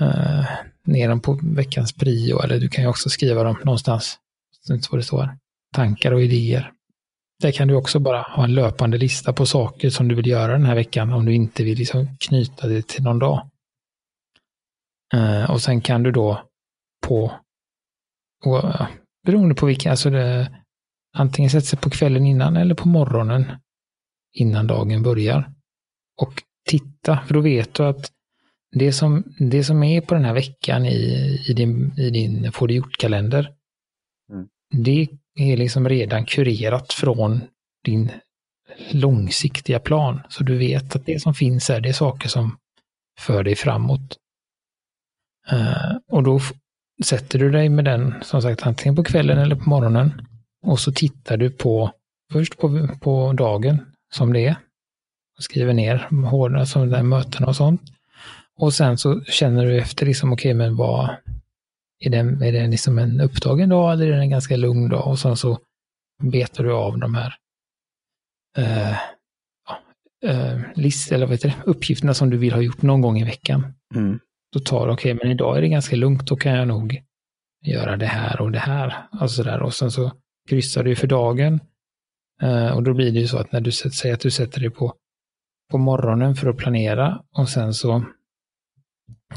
eh, 0.00 0.46
ner 0.84 1.08
dem 1.08 1.20
på 1.20 1.38
veckans 1.42 1.92
prio. 1.92 2.42
Eller 2.42 2.60
du 2.60 2.68
kan 2.68 2.84
ju 2.84 2.90
också 2.90 3.08
skriva 3.08 3.42
dem 3.42 3.56
någonstans. 3.64 4.18
Inte 4.70 4.88
vad 4.90 5.00
det 5.00 5.04
står. 5.04 5.38
Tankar 5.74 6.12
och 6.12 6.22
idéer. 6.22 6.72
Där 7.42 7.52
kan 7.52 7.68
du 7.68 7.74
också 7.74 7.98
bara 7.98 8.22
ha 8.22 8.44
en 8.44 8.54
löpande 8.54 8.98
lista 8.98 9.32
på 9.32 9.46
saker 9.46 9.90
som 9.90 10.08
du 10.08 10.14
vill 10.14 10.26
göra 10.26 10.52
den 10.52 10.66
här 10.66 10.74
veckan 10.74 11.12
om 11.12 11.24
du 11.24 11.34
inte 11.34 11.64
vill 11.64 11.78
liksom 11.78 12.16
knyta 12.20 12.66
det 12.66 12.88
till 12.88 13.02
någon 13.02 13.18
dag. 13.18 13.50
Eh, 15.14 15.50
och 15.50 15.62
sen 15.62 15.80
kan 15.80 16.02
du 16.02 16.12
då 16.12 16.42
på, 17.06 17.32
och, 18.44 18.62
beroende 19.26 19.54
på 19.54 19.66
vilka, 19.66 19.90
alltså 19.90 20.10
det, 20.10 20.52
antingen 21.16 21.50
sätta 21.50 21.66
sig 21.66 21.78
på 21.78 21.90
kvällen 21.90 22.26
innan 22.26 22.56
eller 22.56 22.74
på 22.74 22.88
morgonen 22.88 23.44
innan 24.32 24.66
dagen 24.66 25.02
börjar. 25.02 25.52
Och 26.22 26.42
titta, 26.68 27.18
för 27.26 27.34
då 27.34 27.40
vet 27.40 27.74
du 27.74 27.82
att 27.82 28.12
det 28.72 28.92
som, 28.92 29.24
det 29.38 29.64
som 29.64 29.82
är 29.82 30.00
på 30.00 30.14
den 30.14 30.24
här 30.24 30.34
veckan 30.34 30.86
i, 30.86 31.38
i 31.48 31.52
din, 31.52 31.98
i 31.98 32.10
din 32.10 32.52
Få 32.52 32.66
det 32.66 32.74
gjort-kalender, 32.74 33.52
Mm. 34.32 34.48
det 34.84 35.08
är 35.36 35.56
liksom 35.56 35.88
redan 35.88 36.24
kurerat 36.24 36.92
från 36.92 37.40
din 37.84 38.12
långsiktiga 38.90 39.78
plan. 39.78 40.20
Så 40.28 40.44
du 40.44 40.56
vet 40.58 40.96
att 40.96 41.06
det 41.06 41.22
som 41.22 41.34
finns 41.34 41.68
här, 41.68 41.80
det 41.80 41.88
är 41.88 41.92
saker 41.92 42.28
som 42.28 42.56
för 43.18 43.44
dig 43.44 43.56
framåt. 43.56 44.16
Eh, 45.50 45.96
och 46.10 46.22
då 46.22 46.40
sätter 47.04 47.38
du 47.38 47.50
dig 47.50 47.68
med 47.68 47.84
den, 47.84 48.14
som 48.22 48.42
sagt, 48.42 48.66
antingen 48.66 48.96
på 48.96 49.04
kvällen 49.04 49.38
eller 49.38 49.56
på 49.56 49.70
morgonen. 49.70 50.26
Och 50.62 50.80
så 50.80 50.92
tittar 50.92 51.36
du 51.36 51.50
på, 51.50 51.92
först 52.32 52.58
på, 52.58 52.88
på 53.00 53.32
dagen 53.32 53.92
som 54.14 54.32
det 54.32 54.46
är. 54.46 54.56
Och 55.36 55.42
skriver 55.42 55.72
ner 55.72 56.08
hårda 56.30 56.66
som 56.66 56.90
den 56.90 57.08
möten 57.08 57.44
och 57.44 57.56
sånt. 57.56 57.82
Och 58.58 58.74
sen 58.74 58.98
så 58.98 59.20
känner 59.20 59.66
du 59.66 59.78
efter 59.78 60.06
liksom, 60.06 60.32
okej, 60.32 60.54
men 60.54 60.76
vad, 60.76 61.16
är 61.98 62.10
det, 62.10 62.46
är 62.46 62.52
det 62.52 62.66
liksom 62.66 62.98
en 62.98 63.20
upptagen 63.20 63.68
dag 63.68 63.92
eller 63.92 64.06
är 64.06 64.16
det 64.16 64.22
en 64.22 64.30
ganska 64.30 64.56
lugn 64.56 64.88
dag? 64.88 65.06
Och 65.06 65.18
sen 65.18 65.36
så 65.36 65.58
betar 66.22 66.64
du 66.64 66.72
av 66.72 66.98
de 66.98 67.14
här 67.14 67.34
eh, 68.58 68.92
eh, 70.24 70.60
list, 70.74 71.12
eller 71.12 71.26
vad 71.26 71.34
heter 71.34 71.48
det, 71.48 71.70
uppgifterna 71.70 72.14
som 72.14 72.30
du 72.30 72.36
vill 72.36 72.52
ha 72.52 72.60
gjort 72.60 72.82
någon 72.82 73.00
gång 73.00 73.18
i 73.18 73.24
veckan. 73.24 73.74
Mm. 73.94 74.18
Då 74.52 74.60
tar 74.60 74.86
du, 74.86 74.92
okej, 74.92 75.14
men 75.14 75.30
idag 75.30 75.56
är 75.56 75.60
det 75.62 75.68
ganska 75.68 75.96
lugnt, 75.96 76.26
då 76.26 76.36
kan 76.36 76.52
jag 76.52 76.68
nog 76.68 77.02
göra 77.66 77.96
det 77.96 78.06
här 78.06 78.40
och 78.40 78.52
det 78.52 78.58
här. 78.58 78.94
Och, 79.20 79.30
så 79.30 79.42
där. 79.42 79.62
och 79.62 79.74
sen 79.74 79.90
så 79.90 80.12
kryssar 80.48 80.84
du 80.84 80.96
för 80.96 81.06
dagen. 81.06 81.60
Eh, 82.42 82.76
och 82.76 82.82
då 82.82 82.94
blir 82.94 83.12
det 83.12 83.20
ju 83.20 83.26
så 83.26 83.38
att 83.38 83.52
när 83.52 83.60
du 83.60 83.72
säger 83.72 84.14
att 84.14 84.20
du 84.20 84.30
sätter 84.30 84.60
dig 84.60 84.70
på, 84.70 84.94
på 85.70 85.78
morgonen 85.78 86.34
för 86.34 86.48
att 86.50 86.56
planera 86.56 87.22
och 87.38 87.48
sen 87.48 87.74
så 87.74 88.04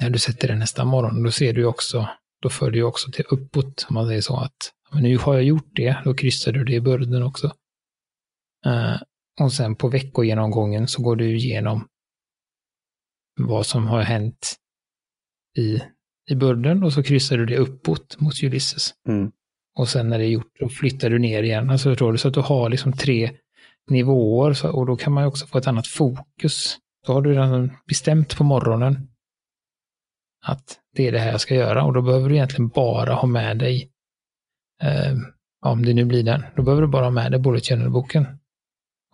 när 0.01 0.09
du 0.09 0.19
sätter 0.19 0.47
dig 0.47 0.57
nästa 0.57 0.85
morgon, 0.85 1.23
då 1.23 1.31
ser 1.31 1.53
du 1.53 1.65
också, 1.65 2.09
då 2.41 2.69
du 2.69 2.77
ju 2.77 2.83
också 2.83 3.11
till 3.11 3.25
uppåt, 3.29 3.85
om 3.89 3.93
man 3.93 4.07
säger 4.07 4.21
så 4.21 4.37
att 4.37 4.73
men 4.91 5.03
nu 5.03 5.17
har 5.17 5.33
jag 5.33 5.43
gjort 5.43 5.69
det, 5.75 5.97
då 6.03 6.13
kryssar 6.13 6.51
du 6.51 6.63
det 6.63 6.73
i 6.73 6.81
börden 6.81 7.23
också. 7.23 7.51
Eh, 8.65 8.95
och 9.41 9.53
sen 9.53 9.75
på 9.75 9.87
veckogenomgången 9.87 10.87
så 10.87 11.01
går 11.01 11.15
du 11.15 11.37
igenom 11.37 11.87
vad 13.39 13.65
som 13.65 13.87
har 13.87 14.01
hänt 14.01 14.55
i, 15.57 15.81
i 16.31 16.35
börden 16.35 16.83
och 16.83 16.93
så 16.93 17.03
kryssar 17.03 17.37
du 17.37 17.45
det 17.45 17.57
uppåt 17.57 18.19
mot 18.19 18.43
Ulysses. 18.43 18.93
Mm. 19.07 19.31
Och 19.75 19.89
sen 19.89 20.09
när 20.09 20.19
det 20.19 20.25
är 20.25 20.29
gjort, 20.29 20.59
då 20.59 20.69
flyttar 20.69 21.09
du 21.09 21.19
ner 21.19 21.43
igen. 21.43 21.69
Alltså 21.69 21.89
förstår 21.89 22.11
du? 22.11 22.17
Så 22.17 22.27
att 22.27 22.33
du 22.33 22.41
har 22.41 22.69
liksom 22.69 22.93
tre 22.93 23.31
nivåer 23.89 24.53
så, 24.53 24.71
och 24.71 24.85
då 24.85 24.95
kan 24.95 25.13
man 25.13 25.23
ju 25.23 25.27
också 25.27 25.47
få 25.47 25.57
ett 25.57 25.67
annat 25.67 25.87
fokus. 25.87 26.77
Då 27.07 27.13
har 27.13 27.21
du 27.21 27.31
redan 27.31 27.71
bestämt 27.87 28.37
på 28.37 28.43
morgonen 28.43 29.07
att 30.45 30.79
det 30.99 31.07
är 31.07 31.11
det 31.11 31.19
här 31.19 31.31
jag 31.31 31.41
ska 31.41 31.55
göra 31.55 31.83
och 31.83 31.93
då 31.93 32.01
behöver 32.01 32.29
du 32.29 32.35
egentligen 32.35 32.67
bara 32.67 33.13
ha 33.13 33.27
med 33.27 33.57
dig, 33.57 33.89
eh, 34.83 35.13
om 35.65 35.85
det 35.85 35.93
nu 35.93 36.05
blir 36.05 36.23
den, 36.23 36.43
då 36.55 36.63
behöver 36.63 36.81
du 36.81 36.87
bara 36.87 37.03
ha 37.03 37.11
med 37.11 37.31
dig 37.31 37.39
bullet 37.39 37.65
journal-boken. 37.65 38.25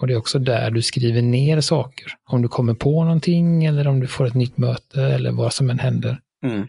Och 0.01 0.07
det 0.07 0.13
är 0.13 0.17
också 0.17 0.39
där 0.39 0.71
du 0.71 0.81
skriver 0.81 1.21
ner 1.21 1.61
saker. 1.61 2.13
Om 2.23 2.41
du 2.41 2.47
kommer 2.47 2.73
på 2.73 3.03
någonting 3.03 3.65
eller 3.65 3.87
om 3.87 3.99
du 3.99 4.07
får 4.07 4.25
ett 4.25 4.33
nytt 4.33 4.57
möte 4.57 5.01
eller 5.01 5.31
vad 5.31 5.53
som 5.53 5.69
än 5.69 5.79
händer. 5.79 6.19
Mm. 6.45 6.67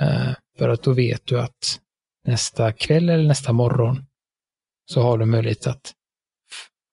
Eh, 0.00 0.34
för 0.58 0.68
att 0.68 0.82
då 0.82 0.92
vet 0.92 1.26
du 1.26 1.40
att 1.40 1.80
nästa 2.24 2.72
kväll 2.72 3.08
eller 3.08 3.28
nästa 3.28 3.52
morgon 3.52 4.06
så 4.90 5.02
har 5.02 5.18
du 5.18 5.24
möjlighet 5.24 5.66
att 5.66 5.92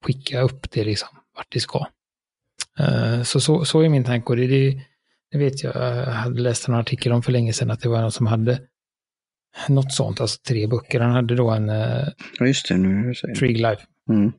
skicka 0.06 0.42
upp 0.42 0.72
det 0.72 0.84
liksom 0.84 1.10
vart 1.36 1.48
det 1.50 1.60
ska. 1.60 1.88
Eh, 2.80 3.24
så, 3.24 3.40
så, 3.40 3.66
så 3.66 3.80
är 3.80 3.90
min 3.90 4.04
tanke 4.04 4.30
och 4.30 4.38
det, 4.38 4.48
det, 4.48 4.82
det 5.38 5.46
vet 5.46 5.64
jag, 5.64 5.76
jag 5.76 6.06
hade 6.06 6.42
läst 6.42 6.68
en 6.68 6.76
artikel 6.76 7.12
om 7.12 7.24
för 7.24 7.32
länge 7.32 7.54
sedan 7.54 7.72
att 7.72 7.80
det 7.82 7.90
var 7.90 8.02
någon 8.02 8.12
som 8.12 8.28
hade 8.28 8.60
något 9.70 9.94
sånt, 9.94 10.22
alltså 10.22 10.40
tre 10.48 10.68
böcker. 10.68 11.00
Han 11.00 11.12
hade 11.12 11.36
då 11.36 11.50
en 11.50 11.70
uh, 11.70 12.08
Ja, 12.40 12.46
just 12.46 12.68
det, 12.70 12.78
nu. 12.78 13.14
Trig 13.40 13.58
Life 13.62 13.82
Mm. 14.10 14.32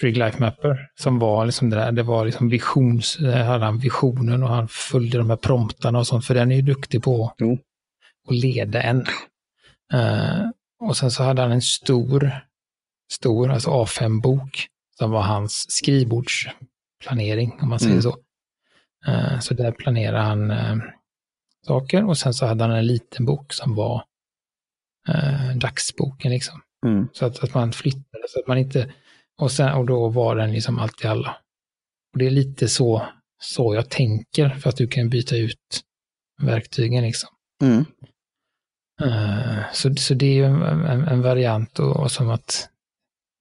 Trig 0.00 0.16
Life 0.16 0.40
Mapper 0.40 0.88
som 1.00 1.18
var 1.18 1.46
liksom 1.46 1.70
det 1.70 1.76
där, 1.76 1.92
det 1.92 2.02
var 2.02 2.24
liksom 2.24 2.48
visions, 2.48 3.16
där 3.16 3.44
hade 3.44 3.64
han 3.64 3.78
visionen 3.78 4.42
och 4.42 4.48
han 4.48 4.68
följde 4.68 5.18
de 5.18 5.30
här 5.30 5.36
promptarna 5.36 5.98
och 5.98 6.06
sånt, 6.06 6.24
för 6.24 6.34
den 6.34 6.52
är 6.52 6.56
ju 6.56 6.62
duktig 6.62 7.02
på 7.02 7.34
Jo. 7.38 7.58
att 8.28 8.34
leda 8.34 8.82
en. 8.82 9.06
Eh, 9.92 10.40
och 10.80 10.96
sen 10.96 11.10
så 11.10 11.22
hade 11.22 11.42
han 11.42 11.52
en 11.52 11.62
stor, 11.62 12.30
stor, 13.12 13.50
alltså 13.50 13.70
A5-bok 13.70 14.66
som 14.98 15.10
var 15.10 15.22
hans 15.22 15.66
skrivbordsplanering, 15.68 17.58
om 17.62 17.68
man 17.68 17.78
säger 17.78 17.92
Mm. 17.92 18.02
så. 18.02 18.16
Eh, 19.06 19.38
så 19.38 19.54
där 19.54 19.72
planerade 19.72 20.18
han 20.18 20.50
eh, 20.50 20.76
saker 21.66 22.08
och 22.08 22.18
sen 22.18 22.34
så 22.34 22.46
hade 22.46 22.64
han 22.64 22.72
en 22.72 22.86
liten 22.86 23.26
bok 23.26 23.52
som 23.52 23.74
var 23.74 24.04
eh, 25.08 25.56
dagsboken 25.56 26.30
liksom. 26.30 26.60
Mm. 26.86 27.08
Så 27.12 27.26
att, 27.26 27.44
att 27.44 27.54
man 27.54 27.72
flyttade, 27.72 28.28
så 28.28 28.40
att 28.40 28.46
man 28.46 28.58
inte... 28.58 28.92
Och, 29.40 29.52
sen, 29.52 29.72
och 29.72 29.86
då 29.86 30.08
var 30.08 30.36
den 30.36 30.52
liksom 30.52 30.78
allt 30.78 31.04
i 31.04 31.06
alla. 31.06 31.36
Och 32.12 32.18
det 32.18 32.26
är 32.26 32.30
lite 32.30 32.68
så, 32.68 33.06
så 33.42 33.74
jag 33.74 33.90
tänker, 33.90 34.48
för 34.48 34.68
att 34.68 34.76
du 34.76 34.88
kan 34.88 35.08
byta 35.08 35.36
ut 35.36 35.80
verktygen 36.42 37.04
liksom. 37.04 37.28
Mm. 37.62 37.84
Så, 39.72 39.94
så 39.94 40.14
det 40.14 40.26
är 40.26 40.34
ju 40.34 40.44
en, 40.44 40.62
en, 40.62 41.08
en 41.08 41.22
variant 41.22 41.78
och, 41.78 41.96
och 41.96 42.10
som 42.10 42.30
att 42.30 42.68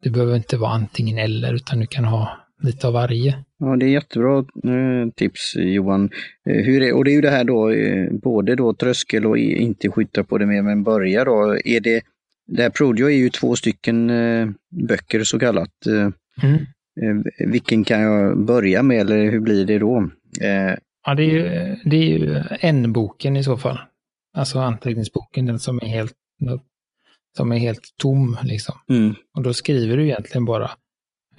det 0.02 0.10
behöver 0.10 0.36
inte 0.36 0.58
vara 0.58 0.72
antingen 0.72 1.18
eller, 1.18 1.54
utan 1.54 1.80
du 1.80 1.88
kan 1.88 2.06
ha 2.06 2.48
lite 2.62 2.88
av 2.88 2.94
varje. 2.94 3.44
Ja, 3.60 3.76
det 3.76 3.86
är 3.86 3.90
jättebra 3.90 4.38
eh, 4.40 5.10
tips 5.16 5.56
Johan. 5.56 6.10
Eh, 6.50 6.64
hur 6.66 6.82
är, 6.82 6.94
och 6.96 7.06
det 7.06 7.12
är 7.12 7.14
ju 7.14 7.22
det 7.22 7.30
här 7.30 7.44
då, 7.44 7.70
eh, 7.70 8.12
både 8.12 8.56
då 8.56 8.74
tröskel 8.74 9.26
och 9.26 9.38
inte 9.38 9.90
skjuta 9.90 10.24
på 10.24 10.38
det 10.38 10.46
mer, 10.46 10.62
men 10.62 10.84
börja 10.84 11.26
då. 11.26 11.58
Är 11.66 11.80
det, 11.80 12.02
det 12.48 12.62
här 12.62 12.70
Prodio 12.70 13.06
är 13.06 13.16
ju 13.16 13.30
två 13.30 13.56
stycken 13.56 14.12
böcker 14.88 15.24
så 15.24 15.40
kallat. 15.40 15.74
Mm. 16.42 17.24
vilken 17.52 17.84
kan 17.84 18.02
jag 18.02 18.46
börja 18.46 18.84
med 18.84 19.00
eller 19.00 19.32
hur 19.32 19.40
blir 19.40 19.66
det 19.66 19.80
då? 19.80 20.10
Ja, 21.06 21.16
det 21.16 21.24
är 21.24 21.32
ju, 21.32 21.76
det 21.86 21.98
är 21.98 22.18
ju 22.18 22.44
en 22.60 22.94
boken 22.94 23.38
i 23.38 23.44
så 23.44 23.58
fall. 23.58 23.80
Alltså 24.34 24.60
anteckningsboken, 24.60 25.46
den 25.46 25.60
som 25.60 25.80
är 25.82 25.88
helt, 25.88 26.14
som 27.38 27.52
är 27.52 27.58
helt 27.58 27.84
tom 27.98 28.38
liksom. 28.44 28.76
mm, 28.90 29.16
Och 29.38 29.44
då 29.44 29.54
skriver 29.54 29.98
du 29.98 30.04
egentligen 30.04 30.46
bara 30.46 30.72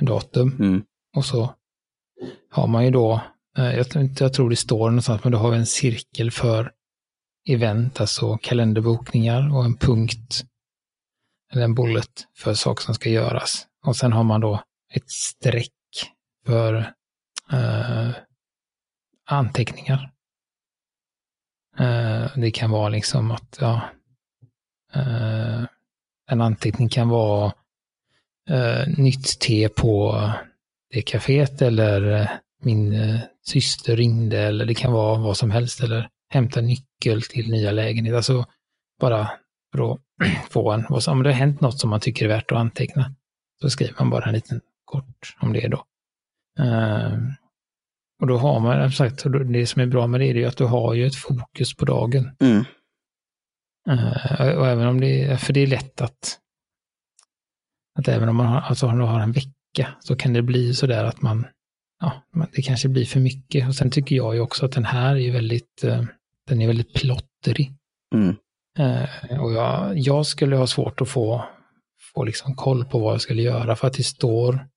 datum 0.01 0.57
mm, 0.59 0.83
och 1.17 1.25
så 1.25 1.55
har 2.51 2.67
man 2.67 2.85
ju 2.85 2.91
då, 2.91 3.21
eh, 3.59 3.75
jag, 3.77 3.91
tror 3.91 4.05
inte- 4.05 4.25
jag 4.25 4.33
tror 4.35 4.51
det 4.51 4.57
står 4.57 4.91
någonstans, 4.91 5.25
men 5.25 5.33
du 5.33 5.39
har 5.39 5.55
en 5.55 5.67
cirkel 5.67 6.31
för 6.31 6.73
event, 7.49 8.01
alltså 8.01 8.37
kalenderbokningar 8.39 9.55
och 9.57 9.65
en 9.65 9.77
punkt 9.77 10.45
eller 11.53 11.63
en 11.65 11.75
bullet 11.75 12.27
för 12.37 12.55
saker 12.55 12.83
som 12.85 12.95
ska 12.95 13.09
göras. 13.11 13.67
Och 13.87 13.97
sen 13.97 14.13
har 14.13 14.25
man 14.25 14.41
då 14.41 14.63
ett 14.95 15.11
streck 15.11 15.73
för 16.47 16.75
eh, 17.53 18.11
anteckningar. 19.27 20.11
Eh, 21.79 22.27
det 22.37 22.51
kan 22.51 22.71
vara 22.71 22.89
liksom 22.89 23.31
att, 23.31 23.59
ja, 23.61 23.81
eh, 24.95 25.65
en 26.31 26.41
anteckning 26.41 26.89
kan 26.89 27.09
vara 27.09 27.53
eh, 28.49 28.89
nytt 28.99 29.41
te 29.41 29.69
på 29.69 30.23
det 30.91 31.03
kaféet 31.03 31.63
eller 31.63 32.13
eh, 32.13 32.29
min 32.63 32.93
eh, 32.93 33.21
syster 33.47 33.97
ringde 33.97 34.39
eller 34.39 34.65
det 34.65 34.75
kan 34.75 34.93
vara 34.93 35.19
vad 35.19 35.37
som 35.37 35.51
helst 35.51 35.81
eller 35.81 36.09
hämta 36.29 36.61
nyckel 36.61 37.23
till 37.23 37.51
nya 37.51 37.71
lägenhet. 37.71 38.15
Alltså 38.15 38.47
bara 39.01 39.31
för 39.73 39.93
att 39.93 40.01
få 40.51 40.73
en, 40.73 40.87
om 40.87 41.23
det 41.23 41.29
har 41.29 41.39
hänt 41.39 41.61
något 41.61 41.81
som 41.81 41.91
man 41.91 42.01
tycker 42.01 42.25
är 42.25 42.29
värt 42.29 42.53
att 42.53 42.59
anteckna, 42.59 43.15
så 43.61 43.71
skriver 43.71 43.95
man 43.99 44.11
bara 44.11 44.25
en 44.25 44.35
liten 44.35 44.61
kort 44.85 45.37
om 45.41 45.53
det 45.53 45.69
då. 45.69 45.85
Eh, 46.59 47.19
och 48.21 48.27
då 48.27 48.37
har 48.37 48.61
man, 48.61 48.93
som 48.93 49.09
sagt, 49.09 49.25
det 49.53 49.67
som 49.67 49.83
är 49.83 49.87
bra 49.87 50.07
med 50.07 50.21
det 50.21 50.27
är 50.27 50.47
att 50.47 50.57
du 50.57 50.65
har 50.65 50.95
ju 50.95 51.07
ett 51.07 51.17
fokus 51.17 51.77
på 51.77 51.85
dagen. 51.85 52.37
mm, 52.41 52.65
Uh, 53.89 54.59
och 54.59 54.67
även 54.69 54.87
om 54.87 55.01
det 55.01 55.41
för 55.41 55.53
det 55.53 55.61
är 55.61 55.67
lätt 55.67 56.01
att, 56.01 56.39
att 57.99 58.09
även 58.09 58.29
om 58.29 58.37
man 58.37 58.47
har, 58.47 58.61
alltså 58.61 58.87
om 58.87 59.01
har 59.01 59.21
en 59.21 59.33
vecka 59.33 59.60
så 60.01 60.17
kan 60.17 60.33
det 60.33 60.43
bli 60.43 60.75
sådär 60.75 61.05
att 61.05 61.23
man, 61.23 61.47
ja, 62.01 62.23
det 62.53 62.63
kanske 62.63 62.89
blir 62.89 63.05
för 63.05 63.21
mycket. 63.21 63.69
Och 63.69 63.75
sen 63.75 63.91
tycker 63.91 64.17
jag 64.17 64.35
ju 64.35 64.41
också 64.41 64.67
att 64.67 64.73
den 64.73 64.85
här 64.85 65.17
är 65.17 65.33
väldigt, 65.33 65.85
uh, 65.85 66.05
den 66.49 66.63
är 66.63 66.67
väldigt 66.67 66.95
plottrig. 66.95 67.73
Mm. 68.15 68.37
Uh, 68.79 69.43
och 69.43 69.53
jag, 69.53 69.99
jag 69.99 70.27
skulle 70.27 70.57
ha 70.57 70.67
svårt 70.67 71.01
att 71.01 71.09
få, 71.09 71.45
få 72.15 72.25
liksom 72.25 72.55
koll 72.55 72.85
på 72.85 72.99
vad 72.99 73.13
jag 73.13 73.21
skulle 73.21 73.43
göra 73.43 73.77
för 73.77 73.87
att 73.87 73.95
det 73.95 74.05
står, 74.05 74.69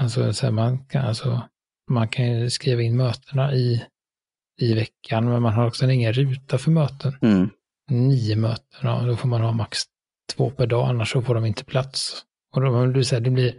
alltså, 0.00 0.32
så 0.32 0.50
man, 0.50 0.86
kan, 0.86 1.04
alltså 1.04 1.42
man 1.90 2.08
kan 2.08 2.32
ju 2.32 2.50
skriva 2.50 2.82
in 2.82 2.96
mötena 2.96 3.54
i 3.54 3.86
i 4.60 4.74
veckan, 4.74 5.28
men 5.28 5.42
man 5.42 5.52
har 5.52 5.66
också 5.66 5.84
en 5.84 5.90
egen 5.90 6.12
ruta 6.12 6.58
för 6.58 6.70
möten. 6.70 7.18
Mm. 7.22 7.50
Nio 7.90 8.36
möten, 8.36 8.90
och 8.90 9.06
då 9.06 9.16
får 9.16 9.28
man 9.28 9.40
ha 9.40 9.52
max 9.52 9.78
två 10.36 10.50
per 10.50 10.66
dag, 10.66 10.88
annars 10.88 11.12
så 11.12 11.22
får 11.22 11.34
de 11.34 11.44
inte 11.44 11.64
plats. 11.64 12.22
Och 12.54 12.60
då 12.60 12.86
blir 12.86 13.10
det, 13.10 13.20
det, 13.20 13.30
blir, 13.30 13.54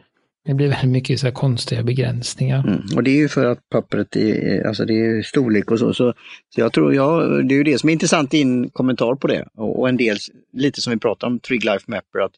det 0.45 0.53
blir 0.53 0.67
väldigt 0.67 0.91
mycket 0.91 1.19
så 1.19 1.31
konstiga 1.31 1.83
begränsningar. 1.83 2.67
Mm. 2.67 2.81
Och 2.95 3.03
det 3.03 3.11
är 3.11 3.15
ju 3.15 3.27
för 3.27 3.45
att 3.45 3.69
pappret 3.69 4.15
är, 4.15 4.67
alltså 4.67 4.85
det 4.85 4.93
är 4.93 5.21
storlek 5.21 5.71
och 5.71 5.79
så. 5.79 5.93
Så, 5.93 6.13
så 6.49 6.61
jag 6.61 6.73
tror, 6.73 6.95
ja, 6.95 7.19
det 7.21 7.53
är 7.53 7.57
ju 7.57 7.63
det 7.63 7.79
som 7.79 7.89
är 7.89 7.93
intressant, 7.93 8.31
din 8.31 8.69
kommentar 8.69 9.15
på 9.15 9.27
det. 9.27 9.45
Och, 9.55 9.79
och 9.79 9.89
en 9.89 9.97
del, 9.97 10.17
lite 10.53 10.81
som 10.81 10.93
vi 10.93 10.99
pratade 10.99 11.33
om 11.33 11.39
Trig 11.39 11.65
Life 11.65 11.83
Mapper, 11.87 12.19
att 12.19 12.33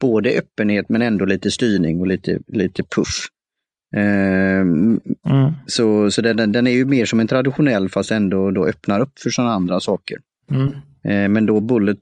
både 0.00 0.30
öppenhet 0.30 0.88
men 0.88 1.02
ändå 1.02 1.24
lite 1.24 1.50
styrning 1.50 2.00
och 2.00 2.06
lite, 2.06 2.38
lite 2.46 2.82
puff. 2.82 3.28
Mm. 3.96 5.00
Så, 5.66 6.10
så 6.10 6.22
den, 6.22 6.52
den 6.52 6.66
är 6.66 6.70
ju 6.70 6.84
mer 6.84 7.04
som 7.04 7.20
en 7.20 7.28
traditionell 7.28 7.88
fast 7.88 8.10
ändå 8.10 8.50
då 8.50 8.66
öppnar 8.66 9.00
upp 9.00 9.18
för 9.18 9.30
sådana 9.30 9.52
andra 9.52 9.80
saker. 9.80 10.18
Mm. 10.50 10.68
Eh, 11.04 11.28
men 11.28 11.46
då 11.46 11.60
Bullet, 11.60 11.98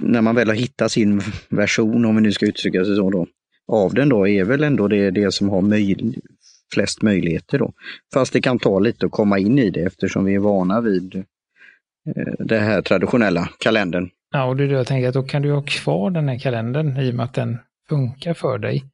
när 0.00 0.20
man 0.20 0.34
väl 0.34 0.48
har 0.48 0.54
hittat 0.54 0.92
sin 0.92 1.22
version, 1.48 2.04
om 2.04 2.16
vi 2.16 2.22
nu 2.22 2.32
ska 2.32 2.46
uttrycka 2.46 2.84
sig 2.84 2.96
så, 2.96 3.10
då, 3.10 3.26
av 3.72 3.94
den 3.94 4.08
då, 4.08 4.28
är 4.28 4.44
väl 4.44 4.64
ändå 4.64 4.88
det, 4.88 5.10
det 5.10 5.34
som 5.34 5.48
har 5.48 5.62
möj 5.62 5.96
flest 6.74 7.02
möjligheter 7.02 7.58
då. 7.58 7.72
Fast 8.14 8.32
det 8.32 8.40
kan 8.40 8.58
ta 8.58 8.78
lite 8.78 9.06
att 9.06 9.12
komma 9.12 9.38
in 9.38 9.58
i 9.58 9.70
det 9.70 9.80
eftersom 9.80 10.24
vi 10.24 10.34
är 10.34 10.38
vana 10.38 10.80
vid 10.80 11.14
eh, 11.14 11.24
den 12.38 12.62
här 12.62 12.82
traditionella 12.82 13.48
kalendern. 13.58 14.10
Ja, 14.32 14.44
och 14.44 14.56
det 14.56 14.64
är 14.64 14.68
det 14.68 14.74
jag 14.74 14.86
tänker 14.86 15.08
att 15.08 15.14
då 15.14 15.22
kan 15.22 15.42
du 15.42 15.52
ha 15.52 15.62
kvar 15.62 16.10
den 16.10 16.28
här 16.28 16.38
kalendern 16.38 16.96
i 16.96 17.10
och 17.10 17.14
med 17.14 17.24
att 17.24 17.34
den 17.34 17.58
funkar 17.88 18.34
för 18.34 18.58
dig 18.58 18.84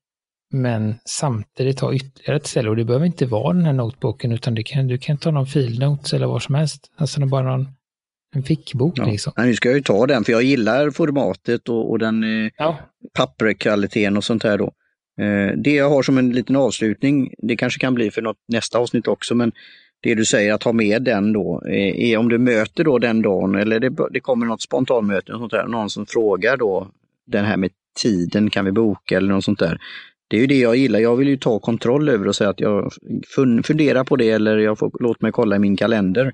men 0.53 0.95
samtidigt 1.05 1.81
ha 1.81 1.95
ytterligare 1.95 2.37
ett 2.37 2.47
ställe 2.47 2.71
och 2.71 2.77
det 2.77 2.85
behöver 2.85 3.07
inte 3.07 3.27
vara 3.27 3.53
den 3.53 3.65
här 3.65 3.73
noteboken 3.73 4.33
utan 4.33 4.55
det 4.55 4.63
kan, 4.63 4.89
du 4.89 4.99
kan 4.99 5.19
ta 5.19 5.31
någon 5.31 5.47
filnotes 5.47 6.13
eller 6.13 6.27
vad 6.27 6.43
som 6.43 6.55
helst. 6.55 6.91
Alltså 6.97 7.27
bara 7.27 7.43
någon 7.43 7.69
en 8.35 8.43
fickbok 8.43 8.99
ja. 8.99 9.05
liksom. 9.05 9.33
nu 9.37 9.55
ska 9.55 9.69
jag 9.69 9.77
ju 9.77 9.83
ta 9.83 10.07
den 10.07 10.25
för 10.25 10.33
jag 10.33 10.43
gillar 10.43 10.91
formatet 10.91 11.69
och, 11.69 11.91
och 11.91 11.99
den 11.99 12.25
eh, 12.25 12.51
ja. 12.57 12.79
papperskvaliteten 13.15 14.17
och 14.17 14.25
sånt 14.25 14.43
här 14.43 14.59
då. 14.59 14.73
Eh, 15.21 15.57
det 15.57 15.75
jag 15.75 15.91
har 15.91 16.03
som 16.03 16.19
en 16.19 16.33
liten 16.33 16.57
avslutning, 16.57 17.35
det 17.39 17.57
kanske 17.57 17.81
kan 17.81 17.95
bli 17.95 18.11
för 18.11 18.23
något, 18.23 18.37
nästa 18.49 18.79
avsnitt 18.79 19.09
också, 19.09 19.35
men 19.35 19.53
det 20.01 20.15
du 20.15 20.25
säger 20.25 20.53
att 20.53 20.63
ha 20.63 20.73
med 20.73 21.03
den 21.03 21.33
då, 21.33 21.63
eh, 21.69 22.11
är 22.11 22.17
om 22.17 22.29
du 22.29 22.39
möter 22.39 22.85
då 22.85 22.99
den 22.99 23.23
dagen 23.23 23.55
eller 23.55 23.81
det, 23.81 23.91
det 24.11 24.21
kommer 24.21 24.47
något 24.47 24.63
spontanmöte, 24.63 25.33
och 25.33 25.39
sånt 25.39 25.53
där, 25.53 25.67
någon 25.67 25.91
som 25.91 26.07
frågar 26.07 26.57
då 26.57 26.89
den 27.27 27.45
här 27.45 27.57
med 27.57 27.71
tiden, 28.03 28.51
kan 28.51 28.65
vi 28.65 28.73
boka 28.73 29.17
eller 29.17 29.29
något 29.29 29.45
sånt 29.45 29.59
där 29.59 29.79
det 30.29 30.37
är 30.37 30.41
ju 30.41 30.47
det 30.47 30.59
jag 30.59 30.77
gillar. 30.77 30.99
Jag 30.99 31.17
vill 31.17 31.29
ju 31.29 31.37
ta 31.37 31.59
kontroll 31.59 32.09
över 32.09 32.29
och 32.29 32.37
säga 32.37 32.51
att 32.51 32.61
jag 32.61 32.93
funderar 33.65 34.05
på 34.05 34.17
det 34.17 34.31
eller 34.31 34.59
jag 34.59 34.79
får, 34.79 34.91
låt 35.01 35.23
mig 35.23 35.33
kolla 35.33 35.57
i 35.57 35.59
min 35.59 35.77
kalender. 35.77 36.33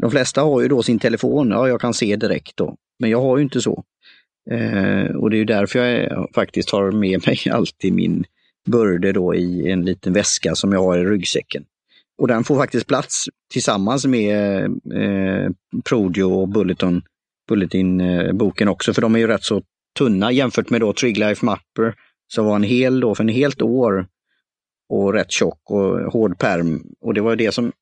De 0.00 0.10
flesta 0.10 0.40
har 0.40 0.62
ju 0.62 0.68
då 0.68 0.82
sin 0.82 0.98
telefon, 0.98 1.50
ja 1.50 1.68
jag 1.68 1.80
kan 1.80 1.94
se 1.94 2.16
direkt 2.16 2.56
då. 2.56 2.76
Men 2.98 3.10
jag 3.10 3.20
har 3.20 3.36
ju 3.36 3.42
inte 3.42 3.60
så. 3.60 3.84
Eh, 4.50 5.16
och 5.16 5.30
det 5.30 5.36
är 5.36 5.38
ju 5.38 5.44
därför 5.44 5.78
jag 5.78 6.28
faktiskt 6.34 6.70
har 6.70 6.90
med 6.90 7.26
mig 7.26 7.38
alltid 7.52 7.92
min 7.92 8.24
börde 8.68 9.12
då 9.12 9.34
i 9.34 9.70
en 9.70 9.84
liten 9.84 10.12
väska 10.12 10.54
som 10.54 10.72
jag 10.72 10.82
har 10.82 10.98
i 10.98 11.04
ryggsäcken. 11.04 11.64
Och 12.18 12.28
den 12.28 12.44
får 12.44 12.56
faktiskt 12.56 12.86
plats 12.86 13.24
tillsammans 13.52 14.06
med 14.06 14.64
eh, 14.94 15.50
Prodio 15.84 16.24
och 16.24 16.48
Bulletin, 16.48 17.02
Bulletin-boken 17.48 18.68
eh, 18.68 18.72
också, 18.72 18.94
för 18.94 19.02
de 19.02 19.14
är 19.14 19.18
ju 19.18 19.26
rätt 19.26 19.44
så 19.44 19.62
tunna 19.98 20.32
jämfört 20.32 20.70
med 20.70 20.80
då 20.80 20.92
Triglife 20.92 21.44
Mapper 21.44 21.94
som 22.34 22.44
var 22.44 22.56
en 22.56 22.62
hel 22.62 23.00
då, 23.00 23.14
för 23.14 23.24
en 23.24 23.28
helt 23.28 23.62
år 23.62 24.06
och 24.88 25.12
rätt 25.12 25.30
tjock 25.30 25.70
och 25.70 26.12
hård 26.12 26.38
perm. 26.38 26.82
Och 27.00 27.14
det 27.14 27.20
var 27.20 27.36
det 27.36 27.52
som, 27.52 27.72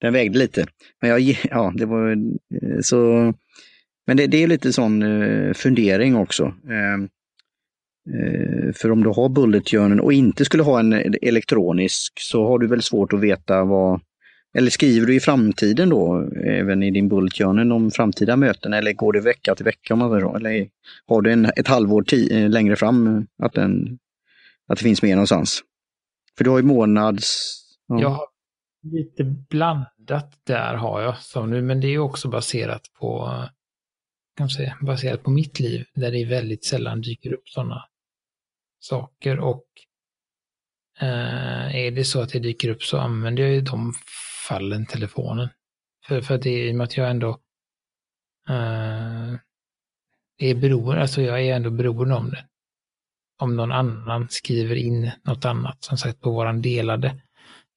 den 0.00 0.12
vägde 0.12 0.38
lite. 0.38 0.66
Men 1.00 1.10
jag, 1.10 1.20
ja, 1.50 1.72
det 1.76 1.86
var 1.86 2.10
eh, 2.10 2.80
så, 2.82 3.32
men 4.06 4.16
det, 4.16 4.26
det 4.26 4.42
är 4.42 4.46
lite 4.46 4.72
sån 4.72 5.02
eh, 5.02 5.52
fundering 5.52 6.16
också. 6.16 6.54
Ehm, 6.70 7.08
eh, 8.14 8.72
för 8.74 8.90
om 8.90 9.02
du 9.02 9.08
har 9.08 9.28
bullet 9.28 9.70
journal 9.70 10.00
och 10.00 10.12
inte 10.12 10.44
skulle 10.44 10.62
ha 10.62 10.80
en 10.80 10.92
elektronisk 11.22 12.12
så 12.20 12.46
har 12.46 12.58
du 12.58 12.66
väl 12.66 12.82
svårt 12.82 13.12
att 13.12 13.20
veta 13.20 13.64
vad, 13.64 14.00
eller 14.56 14.70
skriver 14.70 15.06
du 15.06 15.14
i 15.14 15.20
framtiden 15.20 15.88
då, 15.88 16.28
även 16.44 16.82
i 16.82 16.90
din 16.90 17.08
bullet 17.08 17.38
journal 17.38 17.72
om 17.72 17.90
framtida 17.90 18.36
möten 18.36 18.72
eller 18.72 18.92
går 18.92 19.12
det 19.12 19.20
vecka 19.20 19.54
till 19.54 19.64
vecka? 19.64 19.94
Om 19.94 19.98
man 19.98 20.14
vill, 20.14 20.24
Eller 20.24 20.68
har 21.06 21.22
du 21.22 21.32
en, 21.32 21.44
ett 21.44 21.68
halvår 21.68 22.04
längre 22.48 22.76
fram 22.76 23.26
att, 23.42 23.52
den, 23.52 23.98
att 24.68 24.78
det 24.78 24.84
finns 24.84 25.02
med 25.02 25.16
någonstans? 25.16 25.62
För 26.36 26.44
du 26.44 26.50
har 26.50 26.58
ju 26.58 26.64
månads... 26.64 27.60
Ja. 27.88 28.00
Jag 28.00 28.08
har 28.08 28.26
lite 28.84 29.24
blandat 29.24 30.40
där 30.44 30.74
har 30.74 31.02
jag 31.02 31.18
som 31.18 31.50
nu, 31.50 31.62
men 31.62 31.80
det 31.80 31.88
är 31.88 31.98
också 31.98 32.28
baserat 32.28 32.82
på 32.98 33.30
kan 34.36 34.50
säga, 34.50 34.78
baserat 34.80 35.22
på 35.22 35.30
mitt 35.30 35.60
liv 35.60 35.86
där 35.94 36.10
det 36.10 36.24
väldigt 36.24 36.64
sällan 36.64 37.00
dyker 37.00 37.32
upp 37.32 37.48
sådana 37.48 37.84
saker 38.80 39.38
och 39.38 39.64
eh, 41.00 41.76
är 41.76 41.90
det 41.90 42.04
så 42.04 42.22
att 42.22 42.32
det 42.32 42.38
dyker 42.38 42.68
upp 42.68 42.82
så 42.82 42.98
använder 42.98 43.42
jag 43.42 43.52
ju 43.52 43.60
de 43.60 43.92
fallen 44.48 44.86
telefonen. 44.86 45.48
För, 46.06 46.20
för 46.20 46.38
det 46.38 46.50
är 46.50 46.68
i 46.68 46.72
och 46.72 46.76
med 46.76 46.84
att 46.84 46.96
jag 46.96 47.10
ändå 47.10 47.30
eh, 48.48 49.34
är 50.38 50.54
beroende, 50.54 51.02
alltså 51.02 51.22
jag 51.22 51.42
är 51.42 51.56
ändå 51.56 51.70
beroende 51.70 52.14
om 52.14 52.30
det. 52.30 52.46
Om 53.38 53.56
någon 53.56 53.72
annan 53.72 54.28
skriver 54.30 54.76
in 54.76 55.10
något 55.22 55.44
annat, 55.44 55.84
som 55.84 55.98
sagt 55.98 56.20
på 56.20 56.30
våran 56.30 56.62
delade 56.62 57.22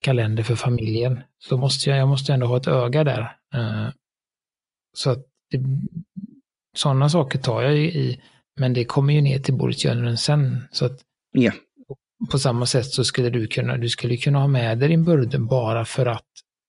kalender 0.00 0.42
för 0.42 0.54
familjen, 0.54 1.20
så 1.38 1.56
måste 1.56 1.90
jag, 1.90 1.98
jag 1.98 2.08
måste 2.08 2.32
ändå 2.32 2.46
ha 2.46 2.56
ett 2.56 2.66
öga 2.68 3.04
där. 3.04 3.20
Uh, 3.54 3.88
så 4.96 5.10
att 5.10 5.26
det, 5.50 5.60
sådana 6.76 7.08
saker 7.08 7.38
tar 7.38 7.62
jag 7.62 7.76
i, 7.76 8.20
men 8.60 8.72
det 8.72 8.84
kommer 8.84 9.14
ju 9.14 9.20
ner 9.20 9.38
till 9.38 9.54
bordet 9.54 10.20
sen. 10.20 10.62
Så 10.72 10.86
att 10.86 11.00
yeah. 11.38 11.54
på 12.30 12.38
samma 12.38 12.66
sätt 12.66 12.86
så 12.86 13.04
skulle 13.04 13.30
du 13.30 13.46
kunna, 13.46 13.76
du 13.76 13.88
skulle 13.88 14.16
kunna 14.16 14.38
ha 14.38 14.48
med 14.48 14.78
dig 14.78 14.88
din 14.88 15.04
burden 15.04 15.46
bara 15.46 15.84
för 15.84 16.06
att 16.06 16.26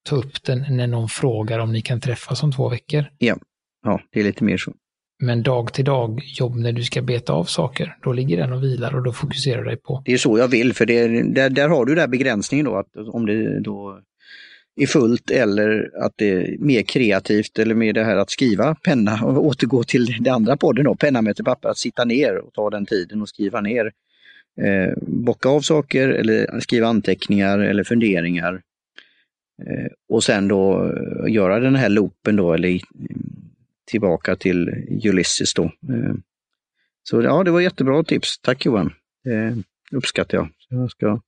ta 0.08 0.16
upp 0.16 0.42
den 0.42 0.76
när 0.76 0.86
någon 0.86 1.08
frågar 1.08 1.58
om 1.58 1.72
ni 1.72 1.82
kan 1.82 2.00
träffas 2.00 2.42
om 2.42 2.52
två 2.52 2.68
veckor. 2.68 3.04
Ja, 3.18 3.36
ja 3.82 4.00
det 4.10 4.20
är 4.20 4.24
lite 4.24 4.44
mer 4.44 4.56
så. 4.56 4.72
Men 5.22 5.42
dag 5.42 5.72
till 5.72 5.84
dag 5.84 6.22
jobb 6.24 6.56
när 6.56 6.72
du 6.72 6.82
ska 6.82 7.02
beta 7.02 7.32
av 7.32 7.44
saker, 7.44 7.96
då 8.02 8.12
ligger 8.12 8.36
den 8.36 8.52
och 8.52 8.62
vilar 8.62 8.94
och 8.94 9.02
då 9.02 9.12
fokuserar 9.12 9.58
du 9.58 9.64
dig 9.64 9.76
på. 9.76 10.02
Det 10.04 10.12
är 10.12 10.18
så 10.18 10.38
jag 10.38 10.48
vill, 10.48 10.74
för 10.74 10.86
det, 10.86 11.22
där, 11.22 11.50
där 11.50 11.68
har 11.68 11.84
du 11.84 11.94
den 11.94 12.10
begränsningen 12.10 12.66
då, 12.66 12.76
att 12.76 12.96
om 12.96 13.26
det 13.26 13.60
då 13.60 14.00
är 14.76 14.86
fullt 14.86 15.30
eller 15.30 15.90
att 16.04 16.12
det 16.16 16.30
är 16.30 16.58
mer 16.58 16.82
kreativt 16.82 17.58
eller 17.58 17.74
med 17.74 17.94
det 17.94 18.04
här 18.04 18.16
att 18.16 18.30
skriva 18.30 18.74
penna 18.74 19.20
och 19.24 19.46
återgå 19.46 19.84
till 19.84 20.16
det 20.20 20.30
andra 20.30 20.56
podden 20.56 20.84
då, 20.84 20.94
penna 20.94 21.22
möter 21.22 21.44
papper, 21.44 21.68
att 21.68 21.78
sitta 21.78 22.04
ner 22.04 22.36
och 22.36 22.52
ta 22.52 22.70
den 22.70 22.86
tiden 22.86 23.22
och 23.22 23.28
skriva 23.28 23.60
ner. 23.60 23.92
Eh, 24.60 24.92
bocka 25.02 25.48
av 25.48 25.60
saker 25.60 26.08
eller 26.08 26.60
skriva 26.60 26.86
anteckningar 26.86 27.58
eller 27.58 27.84
funderingar 27.84 28.62
Eh, 29.66 29.86
och 30.08 30.24
sen 30.24 30.48
då 30.48 30.84
eh, 30.84 31.32
göra 31.32 31.60
den 31.60 31.74
här 31.74 31.88
loopen 31.88 32.36
då, 32.36 32.52
eller 32.52 32.80
tillbaka 33.90 34.36
till 34.36 34.68
Ulysses 35.04 35.54
då. 35.54 35.64
Eh, 35.64 36.14
så 37.02 37.22
ja, 37.22 37.44
det 37.44 37.50
var 37.50 37.60
jättebra 37.60 38.02
tips. 38.04 38.38
Tack 38.38 38.66
Johan! 38.66 38.92
Det 39.24 39.62
uppskattar 39.92 40.38
jag. 40.38 40.48
Jag 40.68 40.90
ska 40.90 41.20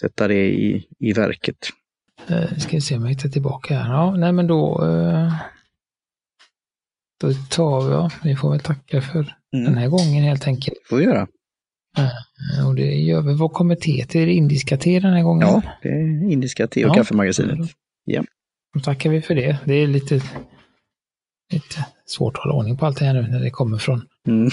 sätta 0.00 0.28
det 0.28 0.50
i, 0.50 0.86
i 0.98 1.12
verket. 1.12 1.68
Uh, 2.30 2.58
ska 2.58 2.76
vi 2.76 2.80
se 2.80 2.96
om 2.96 3.02
jag 3.02 3.08
hittar 3.08 3.28
tillbaka 3.28 3.78
här. 3.78 3.92
Ja, 3.92 4.16
nej 4.16 4.32
men 4.32 4.46
då, 4.46 4.78
då 7.20 7.32
tar 7.50 7.88
vi, 7.88 7.92
ja, 7.92 8.10
vi 8.24 8.36
får 8.36 8.50
väl 8.50 8.60
tacka 8.60 9.02
för 9.02 9.18
mm. 9.18 9.64
den 9.64 9.74
här 9.74 9.88
gången 9.88 10.24
helt 10.24 10.46
enkelt. 10.46 10.78
får 10.88 10.96
vi 10.96 11.04
göra. 11.04 11.26
Uh, 11.98 12.68
och 12.68 12.74
det 12.74 12.94
gör 12.94 13.22
vi. 13.22 13.34
Vad 13.34 13.52
kommer 13.52 13.74
te 13.74 14.06
till? 14.06 14.22
Är 14.22 14.26
det 14.26 14.32
indiska 14.32 14.76
te 14.76 15.00
den 15.00 15.12
här 15.12 15.22
gången? 15.22 15.48
Ja, 15.48 15.62
det 15.82 15.88
är 15.88 16.32
indiska 16.32 16.66
te 16.66 16.84
och 16.84 16.90
ja. 16.90 16.94
kaffemagasinet. 16.94 17.70
Ja. 18.04 18.24
Då 18.74 18.80
tackar 18.80 19.10
vi 19.10 19.22
för 19.22 19.34
det. 19.34 19.58
Det 19.64 19.74
är 19.74 19.86
lite, 19.86 20.14
lite 21.52 21.86
svårt 22.12 22.36
att 22.36 22.42
hålla 22.42 22.54
ordning 22.54 22.76
på 22.76 22.86
allt 22.86 22.98
det 22.98 23.04
här 23.04 23.14
nu 23.14 23.22
när 23.22 23.40
det 23.40 23.50
kommer 23.50 23.78
från 23.78 24.02
mm. 24.28 24.50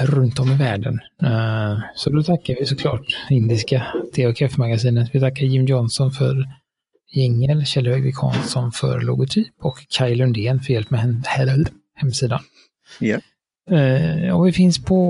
runt 0.00 0.38
om 0.38 0.52
i 0.52 0.56
världen. 0.56 1.00
Uh, 1.22 1.78
så 1.94 2.10
då 2.10 2.22
tackar 2.22 2.56
vi 2.60 2.66
såklart 2.66 3.16
indiska 3.30 3.86
kaffemagasinet. 4.36 5.10
Vi 5.12 5.20
tackar 5.20 5.44
Jim 5.44 5.66
Johnson 5.66 6.10
för 6.10 6.48
jingel, 7.12 7.66
Kjell 7.66 7.86
Högvik 7.86 8.16
Hansson 8.16 8.72
för 8.72 9.00
logotyp 9.00 9.54
och 9.62 9.86
Kaj 9.88 10.14
Lundén 10.14 10.60
för 10.60 10.72
hjälp 10.72 10.90
med 10.90 11.26
hemsidan. 11.94 12.40
Ja. 13.00 13.18
Eh, 13.70 14.36
och 14.36 14.46
vi 14.46 14.52
finns 14.52 14.84
på, 14.84 15.00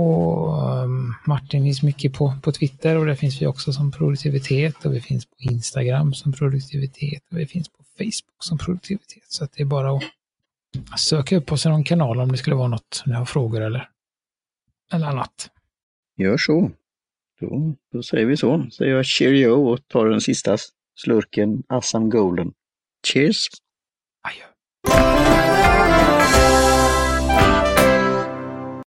um, 0.85 1.15
Martin 1.27 1.63
finns 1.63 1.83
mycket 1.83 2.13
på, 2.13 2.35
på 2.43 2.53
Twitter 2.53 2.97
och 2.97 3.07
där 3.07 3.15
finns 3.15 3.43
vi 3.43 3.47
också 3.47 3.73
som 3.73 3.93
produktivitet 3.93 4.87
och 4.87 4.95
vi 4.95 5.01
finns 5.01 5.27
på 5.27 5.37
Instagram 5.39 6.15
som 6.15 6.33
produktivitet 6.33 7.23
och 7.31 7.39
vi 7.39 7.47
finns 7.47 7.69
på 7.69 7.85
Facebook 7.99 8.45
som 8.45 8.59
produktivitet. 8.59 9.25
Så 9.29 9.47
det 9.57 9.63
är 9.63 9.67
bara 9.67 9.97
att 9.97 10.03
söka 10.99 11.37
upp 11.37 11.53
oss 11.53 11.67
i 11.67 11.69
någon 11.69 11.85
kanal 11.85 12.21
om 12.21 12.33
det 12.33 12.39
skulle 12.39 12.57
vara 12.57 12.69
något 12.69 13.03
ni 13.07 13.13
har 13.13 13.25
frågor 13.25 13.61
eller, 13.61 13.89
eller 14.93 15.07
annat. 15.07 15.51
Gör 16.17 16.37
så. 16.37 16.71
Då, 17.41 17.75
då 17.93 18.03
säger 18.03 18.27
vi 18.27 18.37
så. 18.37 18.67
Säger 18.71 18.95
jag 18.95 19.07
cheerio 19.07 19.51
och 19.51 19.89
tar 19.89 20.07
den 20.07 20.21
sista 20.21 20.57
slurken 21.01 21.63
Assam 21.69 22.11
Golden. 22.11 22.53
Cheers! 23.07 23.49
Adjö. 24.23 25.44